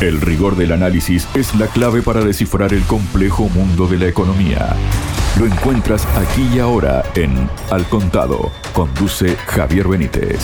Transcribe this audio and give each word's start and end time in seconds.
El 0.00 0.20
rigor 0.20 0.54
del 0.54 0.70
análisis 0.70 1.28
es 1.34 1.56
la 1.56 1.66
clave 1.66 2.02
para 2.02 2.24
descifrar 2.24 2.72
el 2.72 2.84
complejo 2.84 3.48
mundo 3.48 3.88
de 3.88 3.98
la 3.98 4.06
economía. 4.06 4.76
Lo 5.36 5.44
encuentras 5.44 6.06
aquí 6.16 6.48
y 6.54 6.60
ahora 6.60 7.02
en 7.16 7.50
Al 7.72 7.84
Contado. 7.88 8.52
Conduce 8.72 9.34
Javier 9.34 9.88
Benítez. 9.88 10.38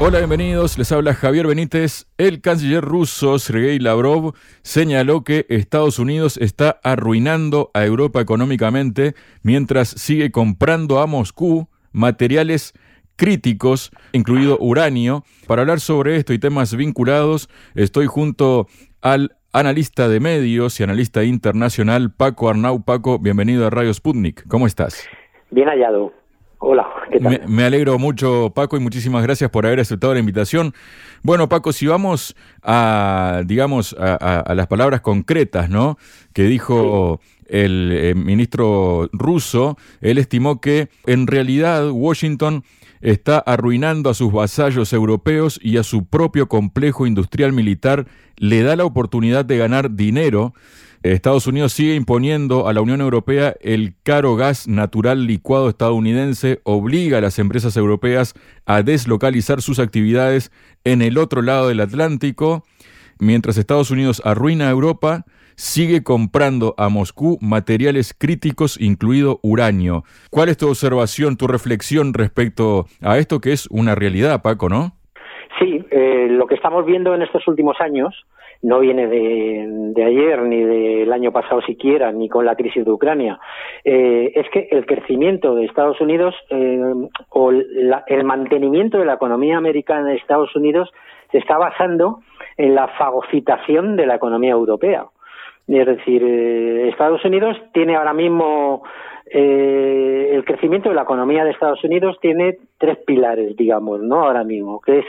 Hola, 0.00 0.18
bienvenidos. 0.18 0.76
Les 0.76 0.90
habla 0.90 1.14
Javier 1.14 1.46
Benítez. 1.46 2.08
El 2.18 2.40
canciller 2.40 2.84
ruso 2.84 3.38
Sergei 3.38 3.78
Lavrov 3.78 4.34
señaló 4.62 5.22
que 5.22 5.46
Estados 5.50 6.00
Unidos 6.00 6.36
está 6.36 6.80
arruinando 6.82 7.70
a 7.74 7.84
Europa 7.84 8.20
económicamente 8.20 9.14
mientras 9.44 9.88
sigue 9.88 10.32
comprando 10.32 10.98
a 10.98 11.06
Moscú 11.06 11.68
materiales 11.92 12.74
críticos, 13.16 13.90
incluido 14.12 14.58
uranio. 14.60 15.24
Para 15.46 15.62
hablar 15.62 15.80
sobre 15.80 16.16
esto 16.16 16.32
y 16.32 16.38
temas 16.38 16.74
vinculados, 16.76 17.48
estoy 17.74 18.06
junto 18.06 18.68
al 19.06 19.36
analista 19.52 20.08
de 20.08 20.18
medios 20.18 20.80
y 20.80 20.82
analista 20.82 21.22
internacional 21.22 22.10
Paco 22.10 22.48
Arnau. 22.48 22.82
Paco, 22.82 23.20
bienvenido 23.20 23.64
a 23.64 23.70
Radio 23.70 23.94
Sputnik. 23.94 24.48
¿Cómo 24.48 24.66
estás? 24.66 25.08
Bien 25.52 25.68
hallado. 25.68 26.12
Hola, 26.58 26.88
¿qué 27.12 27.20
tal? 27.20 27.40
Me, 27.46 27.62
alegro 27.62 28.00
mucho, 28.00 28.50
Paco, 28.52 28.76
y 28.76 28.80
muchísimas 28.80 29.22
gracias 29.22 29.48
por 29.48 29.64
haber 29.64 29.78
aceptado 29.78 30.12
la 30.12 30.18
invitación. 30.18 30.72
Bueno, 31.22 31.48
Paco, 31.48 31.72
si 31.72 31.86
vamos 31.86 32.34
a, 32.64 33.42
digamos, 33.44 33.94
a, 33.96 34.52
las 34.56 34.66
palabras 34.66 35.02
concretas, 35.02 35.70
¿no? 35.70 35.98
Que 36.32 36.42
dijo 36.42 37.20
el 37.46 37.92
eh, 37.92 38.14
ministro 38.16 39.08
ruso, 39.12 39.76
él 40.00 40.18
estimó 40.18 40.60
que 40.60 40.88
en 41.06 41.28
realidad 41.28 41.90
Washington 41.92 42.64
está 43.00 43.38
arruinando 43.38 44.10
a 44.10 44.14
sus 44.14 44.32
vasallos 44.32 44.92
europeos 44.92 45.58
y 45.62 45.76
a 45.76 45.82
su 45.82 46.06
propio 46.06 46.48
complejo 46.48 47.06
industrial 47.06 47.52
militar, 47.52 48.06
le 48.36 48.62
da 48.62 48.76
la 48.76 48.84
oportunidad 48.84 49.44
de 49.44 49.58
ganar 49.58 49.94
dinero. 49.94 50.54
Estados 51.02 51.46
Unidos 51.46 51.72
sigue 51.72 51.94
imponiendo 51.94 52.66
a 52.66 52.72
la 52.72 52.80
Unión 52.80 53.00
Europea 53.00 53.54
el 53.60 53.94
caro 54.02 54.34
gas 54.34 54.66
natural 54.66 55.26
licuado 55.26 55.68
estadounidense, 55.68 56.60
obliga 56.64 57.18
a 57.18 57.20
las 57.20 57.38
empresas 57.38 57.76
europeas 57.76 58.34
a 58.64 58.82
deslocalizar 58.82 59.62
sus 59.62 59.78
actividades 59.78 60.50
en 60.84 61.02
el 61.02 61.18
otro 61.18 61.42
lado 61.42 61.68
del 61.68 61.80
Atlántico, 61.80 62.64
mientras 63.18 63.56
Estados 63.56 63.90
Unidos 63.90 64.20
arruina 64.24 64.66
a 64.66 64.70
Europa, 64.70 65.26
sigue 65.56 66.02
comprando 66.02 66.74
a 66.78 66.88
Moscú 66.88 67.38
materiales 67.40 68.14
críticos, 68.14 68.80
incluido 68.80 69.40
uranio. 69.42 70.04
¿Cuál 70.30 70.48
es 70.48 70.56
tu 70.56 70.68
observación, 70.68 71.36
tu 71.36 71.46
reflexión 71.46 72.14
respecto 72.14 72.84
a 73.02 73.18
esto 73.18 73.40
que 73.40 73.52
es 73.52 73.66
una 73.70 73.94
realidad, 73.94 74.42
Paco, 74.42 74.68
no? 74.68 74.92
Sí, 75.58 75.84
eh, 75.90 76.28
lo 76.30 76.46
que 76.46 76.54
estamos 76.54 76.84
viendo 76.84 77.14
en 77.14 77.22
estos 77.22 77.46
últimos 77.48 77.80
años 77.80 78.26
no 78.62 78.80
viene 78.80 79.06
de, 79.06 80.04
ayer 80.04 80.42
ni 80.42 80.62
del 80.62 81.12
año 81.12 81.32
pasado 81.32 81.60
siquiera, 81.62 82.12
ni 82.12 82.28
con 82.28 82.44
la 82.44 82.56
crisis 82.56 82.84
de 82.84 82.90
Ucrania. 82.90 83.38
Eh, 83.84 84.32
es 84.34 84.48
que 84.50 84.68
el 84.70 84.86
crecimiento 84.86 85.54
de 85.54 85.64
Estados 85.64 86.00
Unidos 86.00 86.34
eh, 86.50 86.80
o 87.30 87.50
el 87.50 88.24
mantenimiento 88.24 88.98
de 88.98 89.06
la 89.06 89.14
economía 89.14 89.56
americana 89.56 90.08
de 90.08 90.16
Estados 90.16 90.54
Unidos 90.56 90.90
se 91.32 91.38
está 91.38 91.58
basando 91.58 92.20
en 92.56 92.74
la 92.74 92.88
fagocitación 92.98 93.96
de 93.96 94.06
la 94.06 94.16
economía 94.16 94.52
europea. 94.52 95.06
Es 95.68 95.86
decir, 95.86 96.22
eh, 96.24 96.88
Estados 96.88 97.24
Unidos 97.24 97.56
tiene 97.72 97.96
ahora 97.96 98.12
mismo 98.12 98.84
eh, 99.26 100.30
el 100.32 100.44
crecimiento 100.44 100.88
de 100.88 100.94
la 100.94 101.02
economía 101.02 101.44
de 101.44 101.50
Estados 101.50 101.82
Unidos 101.82 102.16
tiene 102.20 102.58
tres 102.78 102.98
pilares, 102.98 103.56
digamos, 103.56 104.00
¿no? 104.00 104.22
Ahora 104.22 104.44
mismo, 104.44 104.80
que 104.80 105.00
es 105.00 105.06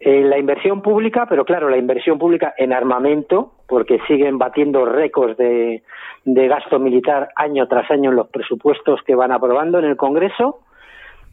eh, 0.00 0.22
la 0.22 0.38
inversión 0.38 0.82
pública, 0.82 1.26
pero 1.28 1.44
claro, 1.44 1.68
la 1.68 1.76
inversión 1.76 2.18
pública 2.18 2.54
en 2.58 2.72
armamento, 2.72 3.52
porque 3.68 4.00
siguen 4.08 4.38
batiendo 4.38 4.84
récords 4.84 5.36
de, 5.36 5.82
de 6.24 6.48
gasto 6.48 6.80
militar 6.80 7.28
año 7.36 7.68
tras 7.68 7.88
año 7.90 8.10
en 8.10 8.16
los 8.16 8.28
presupuestos 8.28 9.00
que 9.02 9.14
van 9.14 9.30
aprobando 9.30 9.78
en 9.78 9.84
el 9.84 9.96
Congreso, 9.96 10.60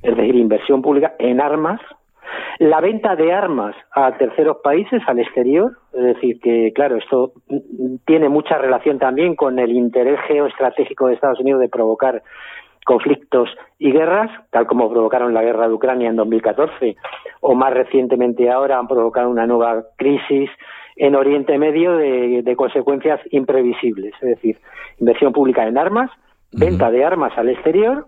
es 0.04 0.16
decir, 0.16 0.36
inversión 0.36 0.84
pública 0.84 1.16
en 1.18 1.42
armas, 1.42 1.82
la 2.60 2.82
venta 2.82 3.16
de 3.16 3.34
armas 3.34 3.76
a 3.92 4.18
terceros 4.18 4.58
países, 4.64 5.02
al 5.08 5.20
exterior, 5.20 5.72
es 5.94 6.04
decir, 6.04 6.40
que 6.40 6.72
claro, 6.74 6.98
esto 6.98 7.34
tiene 8.06 8.30
mucha 8.30 8.58
relación 8.58 9.00
también 9.00 9.36
con 9.36 9.60
el 9.60 9.72
interés 9.72 10.20
geoestratégico 10.28 11.08
de 11.08 11.16
Estados 11.16 11.40
Unidos 11.40 11.62
de 11.62 11.70
provocar 11.70 12.24
conflictos 12.86 13.50
y 13.80 13.92
guerras, 13.92 14.30
tal 14.52 14.68
como 14.68 14.90
provocaron 14.90 15.34
la 15.34 15.42
guerra 15.42 15.68
de 15.68 15.74
Ucrania 15.74 16.10
en 16.10 16.16
2014, 16.16 16.96
o 17.42 17.56
más 17.56 17.74
recientemente 17.74 18.50
ahora 18.50 18.78
han 18.78 18.88
provocado 18.88 19.30
una 19.30 19.48
nueva 19.48 19.84
crisis 19.98 20.50
en 20.96 21.16
Oriente 21.16 21.58
Medio 21.58 21.98
de, 21.98 22.56
consecuencias 22.56 23.20
imprevisibles, 23.32 24.14
es 24.22 24.30
decir, 24.30 24.58
inversión 25.00 25.34
pública 25.34 25.68
en 25.68 25.78
armas, 25.78 26.10
venta 26.52 26.90
de 26.90 27.04
armas 27.04 27.38
al 27.38 27.50
exterior 27.50 28.06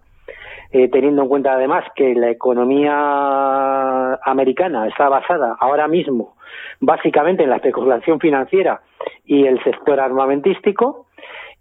eh, 0.72 0.90
teniendo 0.90 1.24
en 1.24 1.30
cuenta 1.30 1.54
además 1.54 1.84
que 1.96 2.14
la 2.16 2.30
economía 2.30 4.14
americana 4.24 4.88
está 4.88 5.10
basada 5.10 5.56
ahora 5.60 5.88
mismo 5.88 6.38
básicamente 6.80 7.44
en 7.44 7.50
la 7.50 7.58
especulación 7.58 8.20
financiera 8.20 8.82
y 9.26 9.46
el 9.46 9.62
sector 9.64 10.00
armamentístico, 10.00 11.08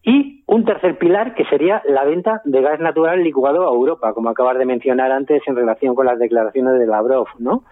y 0.02 0.44
un 0.46 0.64
tercer 0.64 0.98
pilar 0.98 1.34
que 1.34 1.44
sería 1.46 1.82
la 1.88 2.04
venta 2.04 2.40
de 2.44 2.62
gas 2.62 2.78
natural 2.78 3.24
licuado 3.24 3.66
a 3.66 3.74
Europa, 3.74 4.14
como 4.14 4.28
acabas 4.28 4.56
de 4.56 4.64
mencionar 4.64 5.10
antes 5.10 5.42
en 5.46 5.56
relación 5.56 5.96
con 5.96 6.06
las 6.06 6.20
declaraciones 6.20 6.78
de 6.78 6.86
Lavrov, 6.86 7.26
¿no? 7.40 7.64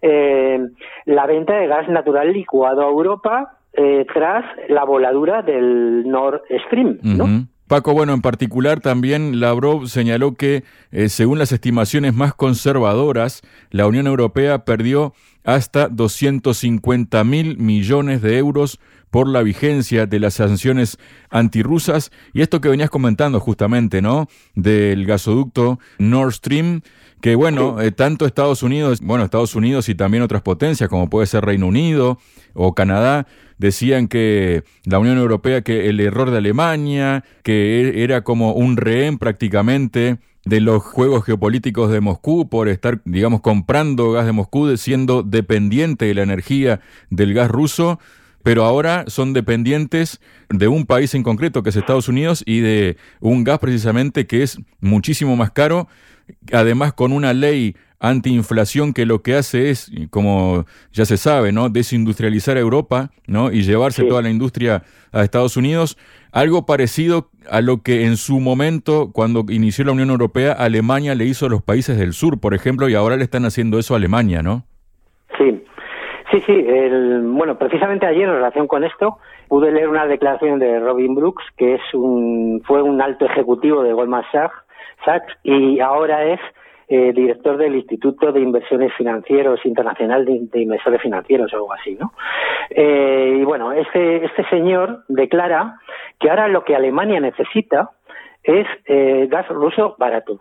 Eh, 0.00 0.60
la 1.06 1.26
venta 1.26 1.56
de 1.56 1.66
gas 1.66 1.88
natural 1.88 2.32
licuado 2.32 2.82
a 2.82 2.88
Europa 2.88 3.58
eh, 3.72 4.06
tras 4.14 4.44
la 4.68 4.84
voladura 4.84 5.42
del 5.42 6.08
Nord 6.08 6.42
Stream, 6.66 7.00
¿no? 7.02 7.46
Paco, 7.72 7.94
bueno, 7.94 8.12
en 8.12 8.20
particular 8.20 8.80
también 8.80 9.40
Lavrov 9.40 9.88
señaló 9.88 10.34
que, 10.34 10.62
eh, 10.90 11.08
según 11.08 11.38
las 11.38 11.52
estimaciones 11.52 12.12
más 12.12 12.34
conservadoras, 12.34 13.40
la 13.70 13.86
Unión 13.86 14.06
Europea 14.06 14.66
perdió 14.66 15.14
hasta 15.42 15.88
250 15.88 17.24
mil 17.24 17.56
millones 17.56 18.20
de 18.20 18.36
euros 18.36 18.78
por 19.12 19.28
la 19.28 19.42
vigencia 19.42 20.06
de 20.06 20.18
las 20.18 20.34
sanciones 20.34 20.96
antirrusas 21.28 22.10
y 22.32 22.40
esto 22.40 22.62
que 22.62 22.70
venías 22.70 22.88
comentando 22.88 23.40
justamente, 23.40 24.00
¿no? 24.00 24.26
Del 24.54 25.04
gasoducto 25.04 25.78
Nord 25.98 26.32
Stream, 26.32 26.80
que 27.20 27.34
bueno, 27.34 27.78
eh, 27.82 27.92
tanto 27.92 28.24
Estados 28.24 28.62
Unidos, 28.62 29.00
bueno, 29.02 29.22
Estados 29.22 29.54
Unidos 29.54 29.90
y 29.90 29.94
también 29.94 30.22
otras 30.22 30.40
potencias 30.40 30.88
como 30.88 31.10
puede 31.10 31.26
ser 31.26 31.44
Reino 31.44 31.66
Unido 31.66 32.18
o 32.54 32.74
Canadá, 32.74 33.26
decían 33.58 34.08
que 34.08 34.64
la 34.84 34.98
Unión 34.98 35.18
Europea, 35.18 35.60
que 35.60 35.90
el 35.90 36.00
error 36.00 36.30
de 36.30 36.38
Alemania, 36.38 37.22
que 37.42 37.82
e-, 37.82 38.04
era 38.04 38.24
como 38.24 38.54
un 38.54 38.78
rehén 38.78 39.18
prácticamente 39.18 40.20
de 40.46 40.60
los 40.62 40.82
juegos 40.82 41.26
geopolíticos 41.26 41.90
de 41.90 42.00
Moscú 42.00 42.48
por 42.48 42.70
estar, 42.70 43.02
digamos, 43.04 43.42
comprando 43.42 44.10
gas 44.10 44.24
de 44.24 44.32
Moscú, 44.32 44.74
siendo 44.78 45.22
dependiente 45.22 46.06
de 46.06 46.14
la 46.14 46.22
energía 46.22 46.80
del 47.10 47.34
gas 47.34 47.50
ruso, 47.50 48.00
pero 48.42 48.64
ahora 48.64 49.04
son 49.08 49.32
dependientes 49.32 50.20
de 50.48 50.68
un 50.68 50.86
país 50.86 51.14
en 51.14 51.22
concreto, 51.22 51.62
que 51.62 51.70
es 51.70 51.76
Estados 51.76 52.08
Unidos, 52.08 52.42
y 52.46 52.60
de 52.60 52.96
un 53.20 53.44
gas 53.44 53.58
precisamente 53.58 54.26
que 54.26 54.42
es 54.42 54.58
muchísimo 54.80 55.36
más 55.36 55.50
caro, 55.50 55.88
además 56.52 56.92
con 56.92 57.12
una 57.12 57.32
ley 57.32 57.74
antiinflación 58.02 58.92
que 58.92 59.06
lo 59.06 59.22
que 59.22 59.36
hace 59.36 59.70
es, 59.70 59.90
como 60.10 60.66
ya 60.92 61.06
se 61.06 61.16
sabe, 61.16 61.52
¿no? 61.52 61.68
desindustrializar 61.68 62.56
a 62.56 62.60
Europa 62.60 63.12
¿no? 63.28 63.52
y 63.52 63.62
llevarse 63.62 64.02
toda 64.02 64.22
la 64.22 64.30
industria 64.30 64.82
a 65.12 65.22
Estados 65.22 65.56
Unidos, 65.56 65.96
algo 66.32 66.66
parecido 66.66 67.30
a 67.48 67.60
lo 67.60 67.82
que 67.82 68.04
en 68.04 68.16
su 68.16 68.40
momento, 68.40 69.12
cuando 69.12 69.46
inició 69.48 69.84
la 69.84 69.92
Unión 69.92 70.10
Europea, 70.10 70.52
Alemania 70.52 71.14
le 71.14 71.26
hizo 71.26 71.46
a 71.46 71.48
los 71.48 71.62
países 71.62 71.96
del 71.96 72.12
sur, 72.12 72.40
por 72.40 72.54
ejemplo, 72.54 72.88
y 72.88 72.94
ahora 72.94 73.16
le 73.16 73.22
están 73.22 73.44
haciendo 73.44 73.78
eso 73.78 73.94
a 73.94 73.98
Alemania, 73.98 74.42
¿no? 74.42 74.66
Sí, 76.32 76.40
sí, 76.40 76.64
sí. 76.64 76.66
bueno, 77.24 77.58
precisamente 77.58 78.06
ayer 78.06 78.22
en 78.22 78.34
relación 78.34 78.66
con 78.66 78.84
esto, 78.84 79.18
pude 79.48 79.70
leer 79.70 79.88
una 79.88 80.06
declaración 80.06 80.58
de 80.58 80.80
Robin 80.80 81.14
Brooks, 81.14 81.44
que 81.58 81.74
es 81.74 81.82
un, 81.92 82.62
fue 82.64 82.80
un 82.82 83.02
alto 83.02 83.26
ejecutivo 83.26 83.82
de 83.82 83.92
Goldman 83.92 84.24
Sachs 84.32 85.36
y 85.42 85.80
ahora 85.80 86.24
es 86.24 86.40
eh, 86.88 87.12
director 87.14 87.56
del 87.56 87.76
Instituto 87.76 88.32
de 88.32 88.40
Inversiones 88.40 88.92
Financieros 88.96 89.64
Internacional 89.64 90.24
de, 90.24 90.60
Inversores 90.60 91.00
Financieros 91.00 91.52
o 91.52 91.56
algo 91.56 91.72
así, 91.72 91.96
¿no? 91.98 92.12
Eh, 92.70 93.38
y 93.40 93.44
bueno, 93.44 93.72
este, 93.72 94.24
este 94.24 94.48
señor 94.48 95.04
declara 95.08 95.76
que 96.18 96.30
ahora 96.30 96.48
lo 96.48 96.64
que 96.64 96.76
Alemania 96.76 97.20
necesita 97.20 97.90
es 98.42 98.66
eh, 98.86 99.26
gas 99.30 99.48
ruso 99.48 99.96
barato. 99.98 100.40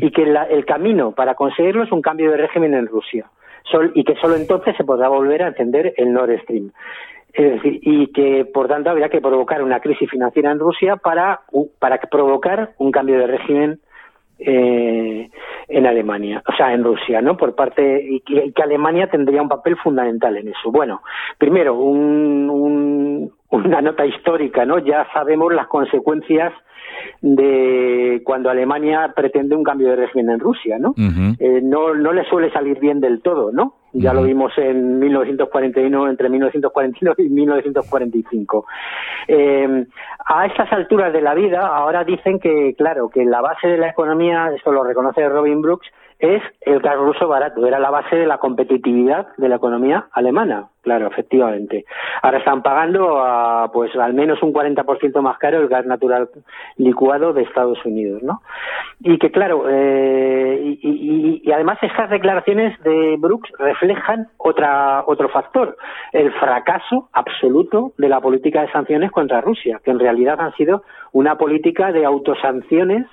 Y 0.00 0.10
que 0.10 0.22
el 0.22 0.64
camino 0.64 1.12
para 1.12 1.34
conseguirlo 1.34 1.82
es 1.82 1.92
un 1.92 2.00
cambio 2.00 2.30
de 2.30 2.38
régimen 2.38 2.72
en 2.72 2.86
Rusia. 2.86 3.26
Y 3.94 4.04
que 4.04 4.16
solo 4.16 4.36
entonces 4.36 4.76
se 4.76 4.84
podrá 4.84 5.08
volver 5.08 5.42
a 5.42 5.48
encender 5.48 5.94
el 5.96 6.12
Nord 6.12 6.40
Stream. 6.42 6.72
Es 7.32 7.52
decir, 7.52 7.80
y 7.82 8.08
que 8.12 8.44
por 8.46 8.68
tanto 8.68 8.90
habría 8.90 9.10
que 9.10 9.20
provocar 9.20 9.62
una 9.62 9.80
crisis 9.80 10.10
financiera 10.10 10.50
en 10.50 10.58
Rusia 10.58 10.96
para, 10.96 11.40
para 11.78 11.98
provocar 11.98 12.72
un 12.78 12.90
cambio 12.90 13.18
de 13.18 13.26
régimen 13.26 13.80
eh, 14.38 15.30
en 15.66 15.86
Alemania, 15.86 16.42
o 16.46 16.56
sea, 16.56 16.72
en 16.72 16.84
Rusia, 16.84 17.20
¿no? 17.20 17.36
Por 17.36 17.54
parte 17.54 18.00
y 18.08 18.20
que, 18.20 18.52
Alemania 18.62 19.08
tendría 19.10 19.42
un 19.42 19.48
papel 19.48 19.76
fundamental 19.76 20.36
en 20.36 20.48
eso. 20.48 20.70
Bueno, 20.70 21.02
primero 21.38 21.74
un, 21.74 23.32
una 23.50 23.80
nota 23.80 24.04
histórica, 24.04 24.64
¿no? 24.64 24.78
Ya 24.78 25.06
sabemos 25.12 25.52
las 25.52 25.66
consecuencias 25.68 26.52
de 27.20 28.22
cuando 28.24 28.50
Alemania 28.50 29.12
pretende 29.14 29.56
un 29.56 29.62
cambio 29.62 29.88
de 29.88 29.96
régimen 29.96 30.30
en 30.30 30.40
Rusia, 30.40 30.78
¿no? 30.78 30.94
Eh, 31.38 31.60
no, 31.62 31.94
no 31.94 32.12
le 32.12 32.24
suele 32.24 32.50
salir 32.52 32.78
bien 32.78 33.00
del 33.00 33.20
todo, 33.22 33.52
¿no? 33.52 33.74
Ya 33.92 34.12
lo 34.12 34.22
vimos 34.22 34.52
en 34.58 34.98
1941, 34.98 36.10
entre 36.10 36.28
1941 36.28 37.14
y 37.18 37.28
1945. 37.30 38.66
Eh, 39.28 39.86
a 40.26 40.46
estas 40.46 40.70
alturas 40.72 41.12
de 41.12 41.22
la 41.22 41.34
vida, 41.34 41.66
ahora 41.66 42.04
dicen 42.04 42.38
que, 42.38 42.74
claro, 42.76 43.08
que 43.08 43.24
la 43.24 43.40
base 43.40 43.66
de 43.66 43.78
la 43.78 43.88
economía, 43.88 44.50
esto 44.54 44.72
lo 44.72 44.84
reconoce 44.84 45.26
Robin 45.28 45.62
Brooks, 45.62 45.88
es 46.18 46.42
el 46.62 46.80
gas 46.80 46.96
ruso 46.96 47.28
barato, 47.28 47.64
era 47.66 47.78
la 47.78 47.90
base 47.90 48.16
de 48.16 48.26
la 48.26 48.38
competitividad 48.38 49.28
de 49.36 49.48
la 49.48 49.56
economía 49.56 50.06
alemana, 50.12 50.68
claro, 50.82 51.06
efectivamente. 51.06 51.84
Ahora 52.22 52.38
están 52.38 52.62
pagando 52.62 53.20
a, 53.20 53.70
pues 53.72 53.94
al 53.94 54.14
menos 54.14 54.42
un 54.42 54.52
40% 54.52 55.20
más 55.20 55.38
caro 55.38 55.58
el 55.60 55.68
gas 55.68 55.86
natural 55.86 56.28
licuado 56.76 57.32
de 57.32 57.42
Estados 57.42 57.78
Unidos, 57.84 58.22
¿no? 58.22 58.42
Y 59.00 59.18
que 59.18 59.30
claro, 59.30 59.66
eh, 59.68 60.78
y, 60.82 61.52
además 61.52 61.78
estas 61.82 62.10
declaraciones 62.10 62.78
de 62.82 63.16
Brooks 63.18 63.50
reflejan 63.58 64.28
otra, 64.38 65.04
otro 65.06 65.28
factor, 65.28 65.76
el 66.12 66.32
fracaso 66.32 67.08
absoluto 67.12 67.92
de 67.96 68.08
la 68.08 68.20
política 68.20 68.62
de 68.62 68.72
sanciones 68.72 69.12
contra 69.12 69.40
Rusia, 69.40 69.80
que 69.84 69.92
en 69.92 70.00
realidad 70.00 70.40
han 70.40 70.54
sido 70.54 70.82
una 71.12 71.38
política 71.38 71.92
de 71.92 72.04
autosanciones 72.04 73.06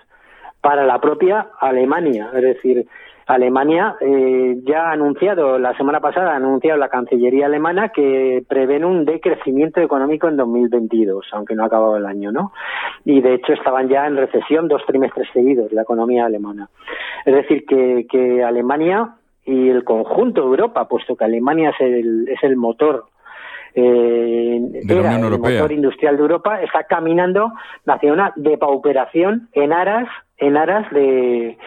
para 0.66 0.84
la 0.84 1.00
propia 1.00 1.50
Alemania. 1.60 2.32
Es 2.34 2.42
decir, 2.42 2.88
Alemania 3.28 3.98
eh, 4.02 4.56
ya 4.64 4.88
ha 4.90 4.94
anunciado, 4.94 5.60
la 5.60 5.78
semana 5.78 6.00
pasada 6.00 6.34
ha 6.34 6.38
anunciado 6.38 6.80
la 6.80 6.90
Cancillería 6.90 7.46
alemana 7.46 7.90
que 7.90 8.44
prevén 8.48 8.84
un 8.84 9.06
decrecimiento 9.06 9.80
económico 9.80 10.28
en 10.28 10.38
2022, 10.38 11.24
aunque 11.34 11.54
no 11.54 11.62
ha 11.62 11.68
acabado 11.68 11.98
el 11.98 12.08
año, 12.08 12.32
¿no? 12.32 12.52
Y 13.04 13.22
de 13.22 13.36
hecho 13.36 13.54
estaban 13.54 13.90
ya 13.90 14.08
en 14.08 14.18
recesión 14.18 14.68
dos 14.68 14.82
trimestres 14.88 15.28
seguidos 15.34 15.72
la 15.72 15.84
economía 15.84 16.26
alemana. 16.26 16.68
Es 17.28 17.36
decir, 17.36 17.64
que, 17.68 18.08
que 18.10 18.44
Alemania 18.44 19.18
y 19.46 19.70
el 19.70 19.84
conjunto 19.84 20.42
de 20.42 20.48
Europa, 20.48 20.88
puesto 20.88 21.16
que 21.16 21.26
Alemania 21.26 21.76
es 21.78 21.80
el, 21.80 22.28
es 22.28 22.42
el 22.42 22.56
motor 22.56 23.06
eh, 23.76 24.62
era 24.88 25.16
el 25.18 25.38
motor 25.38 25.72
industrial 25.72 26.16
de 26.16 26.22
Europa, 26.22 26.62
está 26.62 26.86
caminando 26.86 27.52
hacia 27.86 28.14
una 28.14 28.32
depauperación 28.38 29.50
en 29.52 29.74
aras 29.74 30.08
en 30.38 30.58
aras 30.58 30.90
de, 30.92 31.58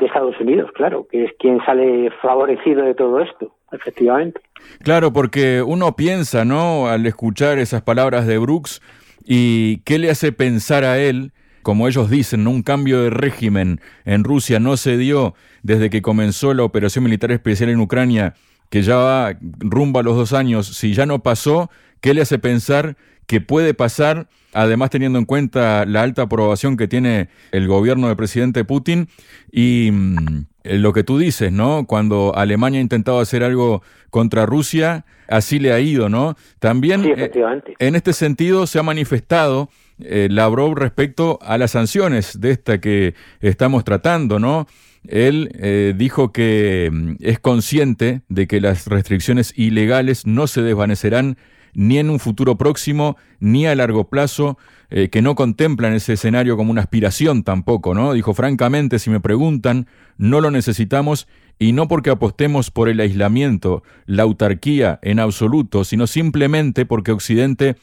Estados 0.00 0.38
Unidos, 0.40 0.70
claro, 0.74 1.06
que 1.10 1.24
es 1.24 1.32
quien 1.38 1.58
sale 1.64 2.10
favorecido 2.22 2.82
de 2.84 2.94
todo 2.94 3.20
esto, 3.20 3.54
efectivamente. 3.72 4.40
Claro, 4.82 5.12
porque 5.12 5.62
uno 5.62 5.96
piensa, 5.96 6.44
¿no? 6.44 6.88
Al 6.88 7.06
escuchar 7.06 7.58
esas 7.58 7.82
palabras 7.82 8.26
de 8.26 8.38
Brooks, 8.38 8.80
¿y 9.24 9.78
qué 9.78 9.98
le 9.98 10.10
hace 10.10 10.32
pensar 10.32 10.84
a 10.84 10.98
él? 10.98 11.32
Como 11.62 11.88
ellos 11.88 12.08
dicen, 12.08 12.46
un 12.46 12.62
cambio 12.62 13.02
de 13.02 13.10
régimen 13.10 13.80
en 14.04 14.22
Rusia 14.22 14.60
no 14.60 14.76
se 14.76 14.96
dio 14.96 15.34
desde 15.62 15.90
que 15.90 16.00
comenzó 16.00 16.54
la 16.54 16.62
operación 16.62 17.04
militar 17.04 17.32
especial 17.32 17.70
en 17.70 17.80
Ucrania 17.80 18.34
que 18.70 18.82
ya 18.82 18.96
va 18.96 19.36
rumbo 19.58 20.00
a 20.00 20.02
los 20.02 20.16
dos 20.16 20.32
años, 20.32 20.66
si 20.66 20.92
ya 20.92 21.06
no 21.06 21.22
pasó, 21.22 21.70
¿qué 22.00 22.14
le 22.14 22.22
hace 22.22 22.38
pensar 22.38 22.96
que 23.26 23.40
puede 23.40 23.74
pasar, 23.74 24.28
además 24.52 24.90
teniendo 24.90 25.18
en 25.18 25.24
cuenta 25.24 25.84
la 25.84 26.02
alta 26.02 26.22
aprobación 26.22 26.76
que 26.76 26.88
tiene 26.88 27.28
el 27.52 27.66
gobierno 27.66 28.08
del 28.08 28.16
presidente 28.16 28.64
Putin 28.64 29.08
y 29.50 29.90
mm, 29.92 30.46
lo 30.64 30.92
que 30.92 31.04
tú 31.04 31.18
dices, 31.18 31.52
¿no? 31.52 31.86
Cuando 31.86 32.34
Alemania 32.34 32.78
ha 32.78 32.82
intentado 32.82 33.20
hacer 33.20 33.42
algo 33.42 33.82
contra 34.10 34.46
Rusia, 34.46 35.04
así 35.28 35.58
le 35.58 35.72
ha 35.72 35.80
ido, 35.80 36.08
¿no? 36.08 36.36
También 36.58 37.04
eh, 37.04 37.30
en 37.78 37.96
este 37.96 38.12
sentido 38.12 38.66
se 38.66 38.78
ha 38.78 38.82
manifestado 38.82 39.70
eh, 39.98 40.28
Lavrov 40.30 40.74
respecto 40.74 41.38
a 41.42 41.58
las 41.58 41.72
sanciones 41.72 42.40
de 42.40 42.50
esta 42.50 42.80
que 42.80 43.14
estamos 43.40 43.84
tratando, 43.84 44.38
¿no? 44.38 44.66
Él 45.08 45.50
eh, 45.54 45.94
dijo 45.96 46.32
que 46.32 46.90
mm, 46.92 47.14
es 47.20 47.38
consciente 47.38 48.22
de 48.28 48.46
que 48.46 48.60
las 48.60 48.86
restricciones 48.86 49.52
ilegales 49.56 50.26
no 50.26 50.46
se 50.46 50.62
desvanecerán 50.62 51.36
ni 51.76 51.98
en 51.98 52.08
un 52.08 52.18
futuro 52.18 52.56
próximo, 52.56 53.16
ni 53.38 53.66
a 53.66 53.74
largo 53.74 54.08
plazo, 54.08 54.56
eh, 54.88 55.10
que 55.10 55.20
no 55.20 55.34
contemplan 55.34 55.92
ese 55.92 56.14
escenario 56.14 56.56
como 56.56 56.70
una 56.70 56.80
aspiración 56.80 57.42
tampoco, 57.42 57.92
¿no? 57.92 58.14
Dijo, 58.14 58.32
francamente, 58.32 58.98
si 58.98 59.10
me 59.10 59.20
preguntan, 59.20 59.86
no 60.16 60.40
lo 60.40 60.50
necesitamos 60.50 61.28
y 61.58 61.72
no 61.72 61.86
porque 61.86 62.10
apostemos 62.10 62.70
por 62.70 62.88
el 62.88 62.98
aislamiento, 62.98 63.82
la 64.06 64.22
autarquía 64.22 64.98
en 65.02 65.20
absoluto, 65.20 65.84
sino 65.84 66.06
simplemente 66.06 66.86
porque 66.86 67.12
Occidente 67.12 67.76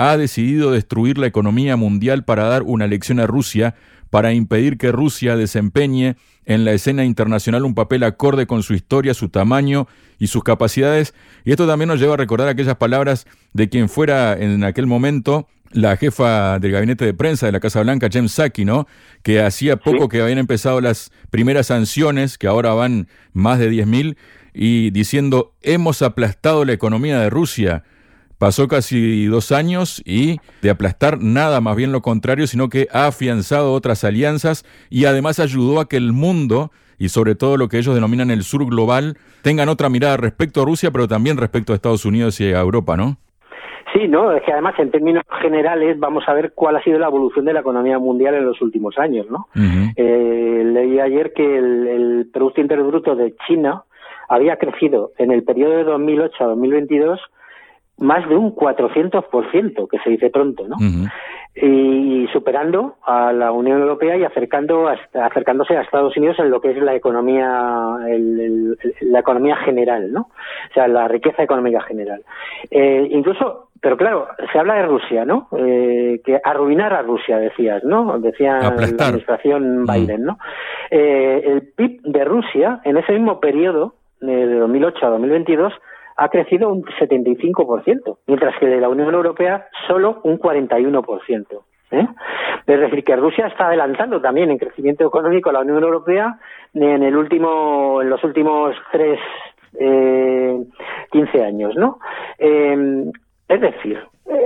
ha 0.00 0.16
decidido 0.16 0.70
destruir 0.70 1.18
la 1.18 1.26
economía 1.26 1.76
mundial 1.76 2.24
para 2.24 2.44
dar 2.44 2.62
una 2.62 2.86
lección 2.86 3.20
a 3.20 3.26
Rusia, 3.26 3.74
para 4.08 4.32
impedir 4.32 4.78
que 4.78 4.92
Rusia 4.92 5.36
desempeñe 5.36 6.16
en 6.46 6.64
la 6.64 6.72
escena 6.72 7.04
internacional 7.04 7.66
un 7.66 7.74
papel 7.74 8.02
acorde 8.04 8.46
con 8.46 8.62
su 8.62 8.72
historia, 8.72 9.12
su 9.12 9.28
tamaño 9.28 9.88
y 10.18 10.28
sus 10.28 10.42
capacidades. 10.42 11.12
Y 11.44 11.50
esto 11.50 11.66
también 11.66 11.88
nos 11.88 12.00
lleva 12.00 12.14
a 12.14 12.16
recordar 12.16 12.48
aquellas 12.48 12.76
palabras 12.76 13.26
de 13.52 13.68
quien 13.68 13.90
fuera 13.90 14.32
en 14.38 14.64
aquel 14.64 14.86
momento 14.86 15.48
la 15.70 15.98
jefa 15.98 16.58
del 16.58 16.72
gabinete 16.72 17.04
de 17.04 17.12
prensa 17.12 17.44
de 17.44 17.52
la 17.52 17.60
Casa 17.60 17.82
Blanca, 17.82 18.08
Jem 18.10 18.26
Psaki, 18.26 18.64
¿no? 18.64 18.86
Que 19.22 19.42
hacía 19.42 19.76
poco 19.76 20.08
que 20.08 20.22
habían 20.22 20.38
empezado 20.38 20.80
las 20.80 21.12
primeras 21.28 21.66
sanciones, 21.66 22.38
que 22.38 22.46
ahora 22.46 22.72
van 22.72 23.06
más 23.34 23.58
de 23.58 23.70
10.000, 23.70 24.16
y 24.54 24.92
diciendo, 24.92 25.52
hemos 25.60 26.00
aplastado 26.00 26.64
la 26.64 26.72
economía 26.72 27.20
de 27.20 27.28
Rusia. 27.28 27.84
Pasó 28.40 28.68
casi 28.68 29.26
dos 29.26 29.52
años 29.52 30.02
y 30.06 30.38
de 30.62 30.70
aplastar 30.70 31.18
nada, 31.20 31.60
más 31.60 31.76
bien 31.76 31.92
lo 31.92 32.00
contrario, 32.00 32.46
sino 32.46 32.70
que 32.70 32.88
ha 32.90 33.06
afianzado 33.06 33.74
otras 33.74 34.02
alianzas 34.02 34.64
y 34.88 35.04
además 35.04 35.38
ayudó 35.38 35.78
a 35.78 35.86
que 35.86 35.98
el 35.98 36.14
mundo 36.14 36.70
y 36.98 37.10
sobre 37.10 37.34
todo 37.34 37.58
lo 37.58 37.68
que 37.68 37.76
ellos 37.76 37.94
denominan 37.94 38.30
el 38.30 38.42
sur 38.42 38.64
global 38.64 39.18
tengan 39.42 39.68
otra 39.68 39.90
mirada 39.90 40.16
respecto 40.16 40.62
a 40.62 40.64
Rusia, 40.64 40.90
pero 40.90 41.06
también 41.06 41.36
respecto 41.36 41.74
a 41.74 41.76
Estados 41.76 42.06
Unidos 42.06 42.40
y 42.40 42.50
a 42.54 42.60
Europa, 42.60 42.96
¿no? 42.96 43.18
Sí, 43.92 44.08
no, 44.08 44.32
es 44.32 44.42
que 44.42 44.52
además 44.52 44.72
en 44.78 44.90
términos 44.90 45.22
generales 45.42 45.98
vamos 45.98 46.24
a 46.26 46.32
ver 46.32 46.52
cuál 46.54 46.76
ha 46.76 46.82
sido 46.82 46.98
la 46.98 47.08
evolución 47.08 47.44
de 47.44 47.52
la 47.52 47.60
economía 47.60 47.98
mundial 47.98 48.36
en 48.36 48.46
los 48.46 48.62
últimos 48.62 48.96
años, 48.96 49.26
¿no? 49.28 49.48
Eh, 49.96 50.62
leí 50.64 50.98
ayer 50.98 51.34
que 51.34 51.58
el, 51.58 51.86
el 51.88 52.30
Producto 52.32 52.62
Interior 52.62 52.86
Bruto 52.86 53.14
de 53.16 53.34
China 53.46 53.84
había 54.30 54.56
crecido 54.56 55.10
en 55.18 55.30
el 55.30 55.42
periodo 55.42 55.76
de 55.76 55.84
2008 55.84 56.42
a 56.42 56.46
2022 56.46 57.20
más 58.00 58.26
de 58.28 58.34
un 58.34 58.54
400%, 58.54 59.88
que 59.88 59.98
se 59.98 60.10
dice 60.10 60.30
pronto, 60.30 60.66
¿no? 60.66 60.76
Y 61.54 62.26
superando 62.32 62.96
a 63.04 63.32
la 63.32 63.52
Unión 63.52 63.80
Europea 63.80 64.16
y 64.16 64.24
acercando 64.24 64.88
acercándose 64.88 65.76
a 65.76 65.82
Estados 65.82 66.16
Unidos 66.16 66.38
en 66.38 66.50
lo 66.50 66.60
que 66.60 66.70
es 66.70 66.78
la 66.78 66.94
economía 66.94 67.98
la 69.00 69.18
economía 69.20 69.56
general, 69.56 70.12
¿no? 70.12 70.22
O 70.22 70.74
sea, 70.74 70.88
la 70.88 71.08
riqueza 71.08 71.42
económica 71.42 71.82
general. 71.82 72.22
Eh, 72.70 73.08
incluso, 73.10 73.68
pero 73.82 73.98
claro, 73.98 74.28
se 74.50 74.58
habla 74.58 74.74
de 74.74 74.86
Rusia, 74.86 75.26
¿no? 75.26 75.48
Eh, 75.58 76.22
que 76.24 76.40
arruinar 76.42 76.94
a 76.94 77.02
Rusia, 77.02 77.36
decías, 77.38 77.84
¿no? 77.84 78.18
Decía 78.18 78.60
la 78.60 78.68
administración 78.68 79.84
Biden, 79.84 80.24
¿no? 80.24 80.38
Eh, 80.90 81.42
el 81.44 81.62
PIB 81.76 82.00
de 82.04 82.24
Rusia 82.24 82.80
en 82.84 82.96
ese 82.96 83.12
mismo 83.12 83.40
periodo 83.40 83.94
de 84.20 84.54
2008 84.54 85.06
a 85.06 85.10
2022 85.10 85.72
ha 86.20 86.28
crecido 86.28 86.68
un 86.68 86.84
75%, 86.84 88.18
mientras 88.26 88.54
que 88.58 88.66
de 88.66 88.78
la 88.78 88.90
Unión 88.90 89.14
Europea 89.14 89.68
solo 89.88 90.20
un 90.22 90.38
41%. 90.38 91.46
¿eh? 91.92 92.06
Es 92.66 92.80
decir, 92.80 93.02
que 93.04 93.16
Rusia 93.16 93.46
está 93.46 93.68
adelantando 93.68 94.20
también 94.20 94.50
en 94.50 94.58
crecimiento 94.58 95.06
económico 95.06 95.48
a 95.48 95.54
la 95.54 95.60
Unión 95.60 95.82
Europea 95.82 96.38
en 96.74 97.02
el 97.02 97.16
último, 97.16 98.02
en 98.02 98.10
los 98.10 98.22
últimos 98.22 98.76
tres, 98.92 99.18
eh, 99.78 100.58
15 101.10 101.42
años, 101.42 101.74
¿no? 101.76 101.98
Eh, 102.38 103.06
es 103.48 103.60
decir, 103.62 103.98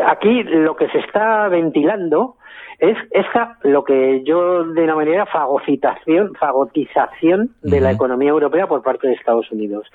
aquí 0.06 0.42
lo 0.42 0.76
que 0.76 0.88
se 0.88 0.98
está 0.98 1.48
ventilando 1.48 2.36
es 2.78 2.96
esa 3.10 3.58
lo 3.62 3.84
que 3.84 4.22
yo 4.24 4.64
denominaría 4.64 5.26
fagocitación, 5.26 6.34
fagotización 6.34 7.50
de 7.62 7.80
la 7.80 7.92
economía 7.92 8.30
europea 8.30 8.66
por 8.66 8.82
parte 8.82 9.06
de 9.06 9.14
Estados 9.14 9.50
Unidos. 9.50 9.86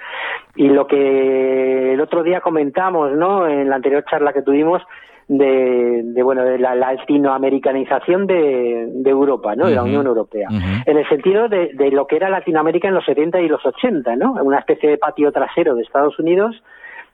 Y 0.55 0.67
lo 0.67 0.87
que 0.87 1.93
el 1.93 2.01
otro 2.01 2.23
día 2.23 2.41
comentamos, 2.41 3.11
¿no? 3.11 3.47
En 3.47 3.69
la 3.69 3.75
anterior 3.75 4.03
charla 4.09 4.33
que 4.33 4.41
tuvimos 4.41 4.81
de, 5.27 6.03
bueno 6.23 6.43
de 6.43 6.57
la, 6.57 6.73
latinoamericanización 6.73 8.25
de, 8.25 9.01
Europa, 9.05 9.55
¿no? 9.55 9.67
De 9.67 9.75
la 9.75 9.83
Unión 9.83 10.07
Europea. 10.07 10.47
En 10.85 10.97
el 10.97 11.07
sentido 11.07 11.47
de, 11.47 11.71
de 11.73 11.91
lo 11.91 12.07
que 12.07 12.15
era 12.15 12.29
Latinoamérica 12.29 12.87
en 12.87 12.95
los 12.95 13.05
70 13.05 13.41
y 13.41 13.47
los 13.47 13.63
80, 13.65 14.15
¿no? 14.15 14.33
Una 14.33 14.59
especie 14.59 14.89
de 14.89 14.97
patio 14.97 15.31
trasero 15.31 15.75
de 15.75 15.83
Estados 15.83 16.17
Unidos 16.17 16.55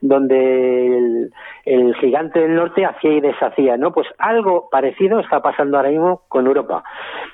donde 0.02 1.30
el 1.66 1.96
gigante 1.96 2.40
del 2.40 2.56
norte 2.56 2.86
hacía 2.86 3.12
y 3.12 3.22
deshacía, 3.22 3.78
¿no? 3.78 3.92
Pues 3.92 4.08
algo 4.18 4.70
parecido 4.70 5.20
está 5.20 5.42
pasando 5.42 5.78
ahora 5.78 5.90
mismo 5.90 6.22
con 6.28 6.48
Europa. 6.48 6.84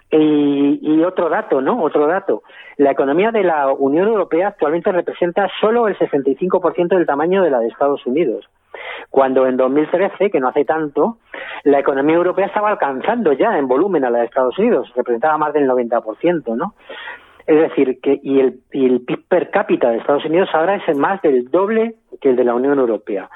Y, 0.09 0.79
y 0.81 1.03
otro 1.03 1.29
dato, 1.29 1.61
¿no? 1.61 1.81
Otro 1.81 2.07
dato. 2.07 2.43
La 2.77 2.91
economía 2.91 3.31
de 3.31 3.43
la 3.43 3.71
Unión 3.71 4.07
Europea 4.07 4.49
actualmente 4.49 4.91
representa 4.91 5.49
solo 5.59 5.87
el 5.87 5.97
65% 5.97 6.89
del 6.89 7.05
tamaño 7.05 7.43
de 7.43 7.51
la 7.51 7.59
de 7.59 7.67
Estados 7.67 8.05
Unidos 8.05 8.47
cuando 9.09 9.45
en 9.45 9.57
2013, 9.57 10.29
que 10.29 10.39
no 10.39 10.47
hace 10.47 10.65
tanto, 10.65 11.17
la 11.63 11.79
economía 11.79 12.15
europea 12.15 12.45
estaba 12.45 12.69
alcanzando 12.69 13.33
ya 13.33 13.57
en 13.57 13.67
volumen 13.67 14.05
a 14.05 14.09
la 14.09 14.19
de 14.19 14.25
Estados 14.25 14.57
Unidos, 14.57 14.91
representaba 14.95 15.37
más 15.37 15.53
del 15.53 15.69
90%, 15.69 16.55
¿no? 16.55 16.73
Es 17.47 17.57
decir, 17.57 17.99
que 18.01 18.19
y 18.21 18.39
el, 18.39 18.59
y 18.71 18.85
el 18.85 19.01
PIB 19.01 19.27
per 19.27 19.49
cápita 19.49 19.89
de 19.89 19.97
Estados 19.97 20.25
Unidos 20.25 20.49
ahora 20.53 20.75
es 20.75 20.97
más 20.97 21.21
del 21.21 21.49
doble 21.49 21.95
que 22.21 22.29
el 22.29 22.35
de 22.35 22.43
la 22.43 22.53
Unión 22.53 22.77
Europea. 22.79 23.29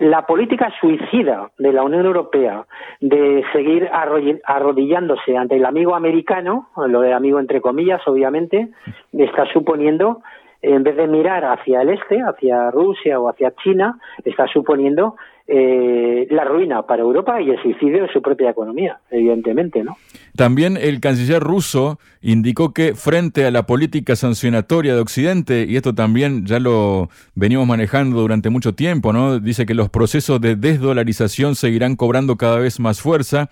La 0.00 0.26
política 0.26 0.72
suicida 0.80 1.50
de 1.58 1.72
la 1.72 1.82
Unión 1.82 2.04
Europea 2.04 2.66
de 3.00 3.44
seguir 3.52 3.88
arrodillándose 3.92 5.36
ante 5.36 5.56
el 5.56 5.64
amigo 5.64 5.94
americano, 5.94 6.68
lo 6.76 7.00
de 7.00 7.12
amigo 7.12 7.38
entre 7.38 7.60
comillas, 7.60 8.00
obviamente, 8.06 8.68
está 9.12 9.46
suponiendo 9.52 10.22
en 10.62 10.84
vez 10.84 10.96
de 10.96 11.08
mirar 11.08 11.44
hacia 11.44 11.82
el 11.82 11.90
este, 11.90 12.20
hacia 12.20 12.70
Rusia 12.70 13.18
o 13.18 13.28
hacia 13.28 13.52
China, 13.62 13.98
está 14.24 14.46
suponiendo 14.46 15.16
eh, 15.48 16.28
la 16.30 16.44
ruina 16.44 16.82
para 16.82 17.02
Europa 17.02 17.42
y 17.42 17.50
el 17.50 17.60
suicidio 17.60 18.02
de 18.02 18.12
su 18.12 18.22
propia 18.22 18.50
economía, 18.50 19.00
evidentemente, 19.10 19.82
¿no? 19.82 19.96
También 20.36 20.76
el 20.76 21.00
canciller 21.00 21.42
ruso 21.42 21.98
indicó 22.20 22.72
que 22.72 22.94
frente 22.94 23.44
a 23.44 23.50
la 23.50 23.66
política 23.66 24.14
sancionatoria 24.14 24.94
de 24.94 25.00
Occidente, 25.00 25.66
y 25.68 25.76
esto 25.76 25.96
también 25.96 26.46
ya 26.46 26.60
lo 26.60 27.08
venimos 27.34 27.66
manejando 27.66 28.20
durante 28.20 28.50
mucho 28.50 28.74
tiempo, 28.74 29.12
¿no? 29.12 29.40
Dice 29.40 29.66
que 29.66 29.74
los 29.74 29.90
procesos 29.90 30.40
de 30.40 30.54
desdolarización 30.54 31.56
seguirán 31.56 31.96
cobrando 31.96 32.36
cada 32.36 32.58
vez 32.58 32.78
más 32.78 33.00
fuerza. 33.02 33.50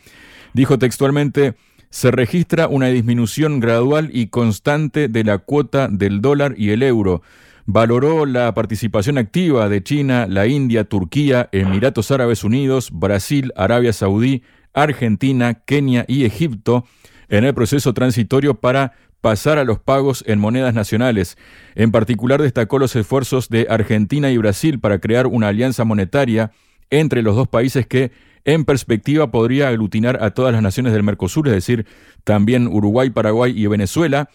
Dijo 0.55 0.79
textualmente, 0.79 1.55
se 1.91 2.13
registra 2.13 2.69
una 2.69 2.87
disminución 2.87 3.59
gradual 3.59 4.11
y 4.13 4.29
constante 4.29 5.09
de 5.09 5.25
la 5.25 5.39
cuota 5.39 5.89
del 5.89 6.21
dólar 6.21 6.55
y 6.57 6.71
el 6.71 6.85
euro. 6.85 7.23
Valoró 7.67 8.27
la 8.27 8.55
participación 8.55 9.19
activa 9.19 9.69
de 9.69 9.83
China, 9.83 10.27
la 10.29 10.47
India, 10.47 10.85
Turquía, 10.85 11.49
Emiratos 11.53 12.11
Árabes 12.11 12.45
Unidos, 12.45 12.91
Brasil, 12.93 13.53
Arabia 13.57 13.93
Saudí, 13.93 14.43
Argentina, 14.73 15.55
Kenia 15.55 16.05
y 16.07 16.25
Egipto 16.25 16.85
en 17.29 17.45
el 17.45 17.55
proceso 17.55 17.93
transitorio 17.93 18.55
para 18.55 18.93
pasar 19.21 19.59
a 19.59 19.65
los 19.65 19.81
pagos 19.81 20.25
en 20.27 20.39
monedas 20.39 20.75
nacionales. 20.75 21.37
En 21.75 21.91
particular 21.91 22.41
destacó 22.41 22.79
los 22.79 22.95
esfuerzos 22.97 23.49
de 23.49 23.67
Argentina 23.69 24.31
y 24.31 24.39
Brasil 24.39 24.79
para 24.79 25.01
crear 25.01 25.27
una 25.27 25.49
alianza 25.49 25.85
monetaria 25.85 26.53
entre 26.89 27.23
los 27.23 27.37
dos 27.37 27.49
países 27.49 27.87
que 27.87 28.13
en 28.45 28.65
perspectiva 28.65 29.31
podría 29.31 29.69
aglutinar 29.69 30.23
a 30.23 30.31
todas 30.31 30.53
las 30.53 30.63
naciones 30.63 30.93
del 30.93 31.03
Mercosur, 31.03 31.49
es 31.49 31.55
decir, 31.55 31.87
también 32.25 32.67
Uruguay, 32.67 33.11
Paraguay 33.11 33.53
y 33.57 33.67
Venezuela. 33.67 34.31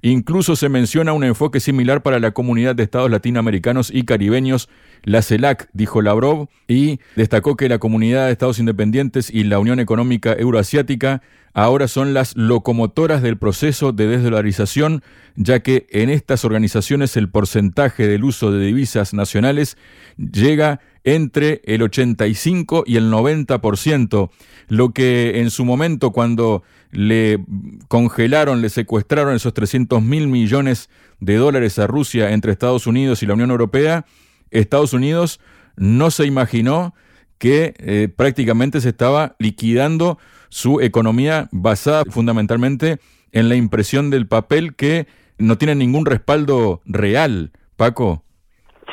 Incluso 0.00 0.54
se 0.54 0.68
menciona 0.68 1.12
un 1.12 1.24
enfoque 1.24 1.58
similar 1.58 2.02
para 2.02 2.20
la 2.20 2.30
comunidad 2.30 2.76
de 2.76 2.84
estados 2.84 3.10
latinoamericanos 3.10 3.90
y 3.92 4.04
caribeños, 4.04 4.68
la 5.02 5.22
CELAC, 5.22 5.68
dijo 5.72 6.02
Lavrov, 6.02 6.48
y 6.68 7.00
destacó 7.16 7.56
que 7.56 7.68
la 7.68 7.78
comunidad 7.78 8.26
de 8.26 8.32
estados 8.32 8.60
independientes 8.60 9.28
y 9.28 9.42
la 9.44 9.58
Unión 9.58 9.80
Económica 9.80 10.32
Euroasiática 10.38 11.22
ahora 11.58 11.88
son 11.88 12.14
las 12.14 12.36
locomotoras 12.36 13.20
del 13.20 13.36
proceso 13.36 13.90
de 13.90 14.06
desdolarización, 14.06 15.02
ya 15.34 15.58
que 15.58 15.88
en 15.90 16.08
estas 16.08 16.44
organizaciones 16.44 17.16
el 17.16 17.30
porcentaje 17.30 18.06
del 18.06 18.22
uso 18.22 18.52
de 18.52 18.64
divisas 18.64 19.12
nacionales 19.12 19.76
llega 20.18 20.78
entre 21.02 21.60
el 21.64 21.82
85 21.82 22.84
y 22.86 22.96
el 22.96 23.10
90%, 23.10 24.30
lo 24.68 24.90
que 24.90 25.40
en 25.40 25.50
su 25.50 25.64
momento 25.64 26.12
cuando 26.12 26.62
le 26.92 27.40
congelaron, 27.88 28.62
le 28.62 28.68
secuestraron 28.68 29.34
esos 29.34 29.52
300 29.52 30.00
mil 30.00 30.28
millones 30.28 30.90
de 31.18 31.36
dólares 31.38 31.80
a 31.80 31.88
Rusia 31.88 32.30
entre 32.30 32.52
Estados 32.52 32.86
Unidos 32.86 33.24
y 33.24 33.26
la 33.26 33.34
Unión 33.34 33.50
Europea, 33.50 34.06
Estados 34.52 34.92
Unidos 34.92 35.40
no 35.76 36.12
se 36.12 36.24
imaginó 36.24 36.94
que 37.38 37.74
eh, 37.78 38.08
prácticamente 38.14 38.80
se 38.80 38.90
estaba 38.90 39.34
liquidando 39.40 40.18
su 40.48 40.80
economía 40.80 41.48
basada 41.52 42.04
fundamentalmente 42.04 42.98
en 43.32 43.48
la 43.48 43.54
impresión 43.54 44.10
del 44.10 44.26
papel 44.26 44.74
que 44.74 45.06
no 45.38 45.56
tiene 45.56 45.74
ningún 45.74 46.06
respaldo 46.06 46.80
real. 46.84 47.50
Paco. 47.76 48.22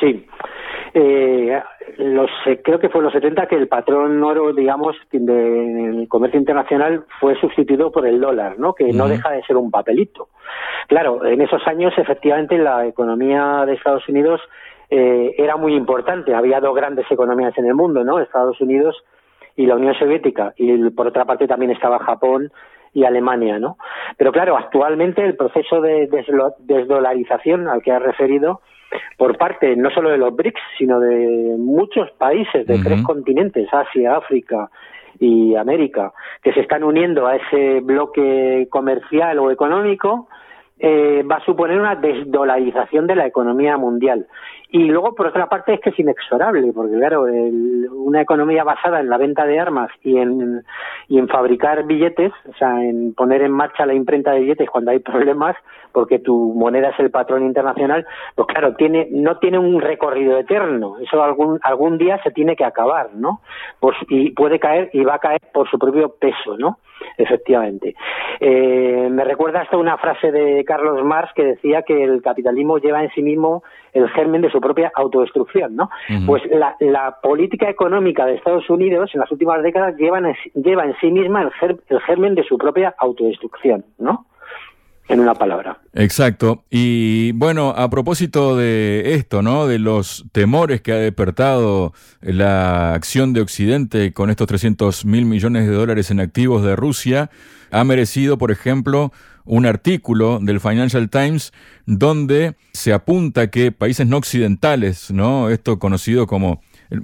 Sí. 0.00 0.26
Eh, 0.94 1.60
los, 1.98 2.30
creo 2.62 2.78
que 2.78 2.88
fue 2.88 3.00
en 3.00 3.04
los 3.04 3.12
70 3.12 3.46
que 3.48 3.56
el 3.56 3.68
patrón 3.68 4.22
oro, 4.22 4.52
digamos, 4.52 4.96
del 5.10 6.06
comercio 6.08 6.38
internacional 6.38 7.04
fue 7.20 7.38
sustituido 7.40 7.90
por 7.90 8.06
el 8.06 8.20
dólar, 8.20 8.58
¿no? 8.58 8.74
Que 8.74 8.92
no 8.92 9.08
deja 9.08 9.30
de 9.30 9.42
ser 9.42 9.56
un 9.56 9.70
papelito. 9.70 10.28
Claro, 10.88 11.24
en 11.24 11.40
esos 11.40 11.66
años, 11.66 11.92
efectivamente, 11.96 12.58
la 12.58 12.86
economía 12.86 13.64
de 13.66 13.74
Estados 13.74 14.08
Unidos 14.08 14.40
eh, 14.90 15.34
era 15.38 15.56
muy 15.56 15.74
importante. 15.74 16.34
Había 16.34 16.60
dos 16.60 16.74
grandes 16.74 17.10
economías 17.10 17.56
en 17.58 17.66
el 17.66 17.74
mundo, 17.74 18.04
¿no? 18.04 18.20
Estados 18.20 18.60
Unidos 18.60 18.96
y 19.56 19.66
la 19.66 19.76
Unión 19.76 19.94
Soviética. 19.94 20.52
Y 20.56 20.90
por 20.90 21.06
otra 21.06 21.24
parte 21.24 21.48
también 21.48 21.70
estaba 21.72 21.98
Japón 21.98 22.52
y 22.92 23.04
Alemania, 23.04 23.58
¿no? 23.58 23.76
Pero 24.16 24.32
claro, 24.32 24.56
actualmente 24.56 25.24
el 25.24 25.36
proceso 25.36 25.80
de 25.80 26.08
desdolarización 26.60 27.68
al 27.68 27.82
que 27.82 27.92
ha 27.92 27.98
referido 27.98 28.60
por 29.16 29.36
parte 29.36 29.76
no 29.76 29.90
solo 29.90 30.10
de 30.10 30.18
los 30.18 30.34
BRICS, 30.34 30.60
sino 30.78 31.00
de 31.00 31.56
muchos 31.58 32.10
países 32.12 32.66
de 32.66 32.78
tres 32.78 33.02
continentes, 33.02 33.68
Asia, 33.72 34.16
África 34.16 34.70
y 35.18 35.54
América, 35.56 36.12
que 36.42 36.52
se 36.52 36.60
están 36.60 36.84
uniendo 36.84 37.26
a 37.26 37.36
ese 37.36 37.80
bloque 37.80 38.68
comercial 38.70 39.38
o 39.38 39.50
económico, 39.50 40.28
eh, 40.78 41.22
va 41.30 41.36
a 41.36 41.44
suponer 41.44 41.78
una 41.80 41.94
desdolarización 41.94 43.06
de 43.06 43.16
la 43.16 43.26
economía 43.26 43.76
mundial. 43.78 44.26
Y 44.70 44.84
luego, 44.84 45.14
por 45.14 45.28
otra 45.28 45.46
parte, 45.46 45.74
es 45.74 45.80
que 45.80 45.90
es 45.90 45.98
inexorable, 45.98 46.72
porque 46.72 46.96
claro, 46.96 47.22
una 47.22 48.20
economía 48.20 48.64
basada 48.64 49.00
en 49.00 49.08
la 49.08 49.16
venta 49.16 49.46
de 49.46 49.60
armas 49.60 49.90
y 50.02 50.16
en, 50.18 50.64
y 51.08 51.18
en 51.18 51.28
fabricar 51.28 51.84
billetes, 51.84 52.32
o 52.48 52.54
sea, 52.54 52.82
en 52.82 53.14
poner 53.14 53.42
en 53.42 53.52
marcha 53.52 53.86
la 53.86 53.94
imprenta 53.94 54.32
de 54.32 54.40
billetes 54.40 54.68
cuando 54.68 54.90
hay 54.90 54.98
problemas, 54.98 55.56
porque 55.92 56.18
tu 56.18 56.52
moneda 56.54 56.90
es 56.90 56.98
el 56.98 57.10
patrón 57.10 57.44
internacional, 57.44 58.04
pues 58.34 58.48
claro, 58.48 58.74
tiene, 58.74 59.08
no 59.10 59.38
tiene 59.38 59.58
un 59.58 59.80
recorrido 59.80 60.36
eterno, 60.38 60.96
eso 61.00 61.22
algún, 61.22 61.58
algún 61.62 61.96
día 61.96 62.20
se 62.22 62.32
tiene 62.32 62.56
que 62.56 62.64
acabar, 62.64 63.14
¿no? 63.14 63.40
Pues, 63.80 63.96
y 64.08 64.30
puede 64.32 64.58
caer 64.58 64.90
y 64.92 65.04
va 65.04 65.14
a 65.14 65.20
caer 65.20 65.40
por 65.54 65.70
su 65.70 65.78
propio 65.78 66.14
peso, 66.18 66.58
¿no? 66.58 66.78
Efectivamente. 67.18 67.94
Eh, 68.40 69.08
me 69.10 69.24
recuerda 69.24 69.62
hasta 69.62 69.76
una 69.76 69.96
frase 69.98 70.30
de 70.32 70.64
Carlos 70.64 71.02
Marx 71.04 71.32
que 71.34 71.44
decía 71.44 71.82
que 71.82 72.02
el 72.02 72.22
capitalismo 72.22 72.78
lleva 72.78 73.02
en 73.02 73.10
sí 73.10 73.22
mismo 73.22 73.62
el 73.92 74.08
germen 74.10 74.42
de 74.42 74.50
su 74.50 74.60
propia 74.60 74.92
autodestrucción, 74.94 75.76
¿no? 75.76 75.90
Pues 76.26 76.42
la, 76.50 76.76
la, 76.80 77.18
política 77.22 77.68
económica 77.68 78.26
de 78.26 78.34
Estados 78.34 78.68
Unidos 78.68 79.10
en 79.14 79.20
las 79.20 79.30
últimas 79.30 79.62
décadas 79.62 79.96
lleva 79.96 80.18
en, 80.18 80.34
lleva 80.54 80.84
en 80.84 80.94
sí 81.00 81.10
misma 81.10 81.42
el, 81.42 81.80
el 81.88 82.00
germen 82.00 82.34
de 82.34 82.44
su 82.44 82.58
propia 82.58 82.94
autodestrucción, 82.98 83.84
¿no? 83.98 84.26
en 85.08 85.20
una 85.20 85.34
palabra. 85.34 85.78
Exacto. 85.94 86.64
Y 86.70 87.32
bueno, 87.32 87.70
a 87.70 87.88
propósito 87.90 88.56
de 88.56 89.14
esto, 89.14 89.42
¿no? 89.42 89.66
De 89.66 89.78
los 89.78 90.24
temores 90.32 90.80
que 90.80 90.92
ha 90.92 90.96
despertado 90.96 91.92
la 92.20 92.94
acción 92.94 93.32
de 93.32 93.40
Occidente 93.40 94.12
con 94.12 94.30
estos 94.30 94.48
300 94.48 95.04
mil 95.04 95.24
millones 95.24 95.66
de 95.66 95.74
dólares 95.74 96.10
en 96.10 96.20
activos 96.20 96.64
de 96.64 96.74
Rusia, 96.74 97.30
ha 97.70 97.84
merecido, 97.84 98.38
por 98.38 98.50
ejemplo, 98.50 99.12
un 99.46 99.64
artículo 99.64 100.38
del 100.42 100.60
Financial 100.60 101.08
Times 101.08 101.52
donde 101.86 102.56
se 102.72 102.92
apunta 102.92 103.48
que 103.50 103.72
países 103.72 104.06
no 104.06 104.18
occidentales, 104.18 105.10
¿no? 105.10 105.48
Esto 105.48 105.78
conocido 105.78 106.26
como 106.26 106.60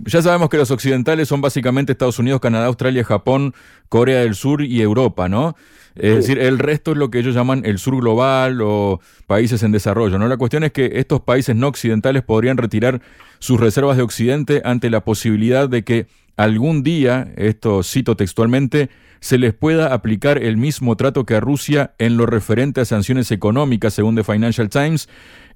ya 0.07 0.23
sabemos 0.23 0.49
que 0.49 0.59
los 0.59 0.71
occidentales 0.71 1.29
son 1.29 1.41
básicamente 1.41 1.93
Estados 1.93 2.19
Unidos, 2.19 2.41
Canadá, 2.41 2.67
Australia, 2.67 3.03
Japón, 3.05 3.55
Corea 3.89 4.21
del 4.21 4.35
Sur 4.35 4.63
y 4.63 4.81
Europa, 4.81 5.29
¿no? 5.29 5.57
Es 5.95 6.15
decir, 6.17 6.39
el 6.39 6.59
resto 6.59 6.93
es 6.93 6.97
lo 6.97 7.11
que 7.11 7.19
ellos 7.19 7.35
llaman 7.35 7.63
el 7.67 7.79
sur 7.79 7.97
global 7.97 8.63
o 8.63 9.01
países 9.27 9.63
en 9.63 9.73
desarrollo, 9.73 10.19
¿no? 10.19 10.27
La 10.27 10.39
cuestión 10.39 10.65
es 10.65 10.73
que 10.73 10.93
estos 10.95 11.21
países 11.21 11.55
no 11.55 11.69
occidentales 11.69 12.23
podrían 12.23 12.57
retirar 12.57 13.03
sus 13.43 13.59
reservas 13.59 13.97
de 13.97 14.05
Occidente 14.05 14.63
ante 14.65 14.89
la 14.89 15.05
posibilidad 15.05 15.69
de 15.69 15.83
que 15.83 16.07
algún 16.37 16.85
día, 16.85 17.33
esto 17.37 17.83
cito 17.83 18.17
textualmente, 18.17 18.89
se 19.19 19.37
les 19.37 19.53
pueda 19.53 19.93
aplicar 19.93 20.41
el 20.41 20.57
mismo 20.57 20.97
trato 20.97 21.27
que 21.27 21.35
a 21.35 21.41
Rusia 21.41 21.93
en 21.99 22.17
lo 22.17 22.27
referente 22.27 22.81
a 22.81 22.85
sanciones 22.85 23.33
económicas, 23.33 23.95
según 23.95 24.15
The 24.15 24.23
Financial 24.23 24.69
Times. 24.69 25.09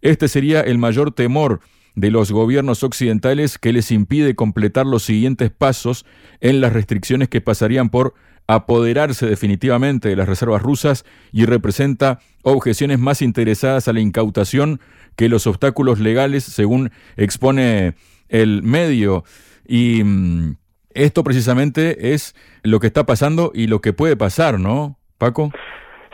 Este 0.03 0.27
sería 0.27 0.63
el 0.63 0.79
mayor 0.79 1.13
temor 1.13 1.61
de 1.95 2.11
los 2.11 2.33
gobiernos 2.33 2.83
occidentales 2.83 3.57
que 3.57 3.73
les 3.73 3.93
impide 3.93 4.35
completar 4.35 4.85
los 4.85 5.05
siguientes 5.05 5.53
pasos 5.53 6.05
en 6.41 6.61
las 6.61 6.73
restricciones 6.73 7.29
que 7.29 7.41
pasarían 7.41 7.89
por 7.91 8.15
apoderarse 8.47 9.27
definitivamente 9.27 10.09
de 10.09 10.17
las 10.17 10.29
reservas 10.29 10.63
rusas 10.63 11.05
y 11.33 11.47
representa 11.47 12.19
objeciones 12.43 12.99
más 12.99 13.23
interesadas 13.23 13.89
a 13.89 13.93
la 13.93 14.01
incautación 14.01 14.81
que 15.17 15.29
los 15.29 15.47
obstáculos 15.47 15.99
legales, 15.99 16.45
según 16.45 16.91
expone 17.17 17.95
el 18.29 18.63
medio. 18.63 19.25
Y 19.67 20.03
mm, 20.05 20.57
esto 20.95 21.25
precisamente 21.25 22.15
es 22.15 22.35
lo 22.63 22.79
que 22.81 22.87
está 22.87 23.05
pasando 23.05 23.51
y 23.55 23.67
lo 23.67 23.81
que 23.81 23.93
puede 23.93 24.17
pasar, 24.17 24.61
¿no, 24.61 24.97
Paco? 25.19 25.51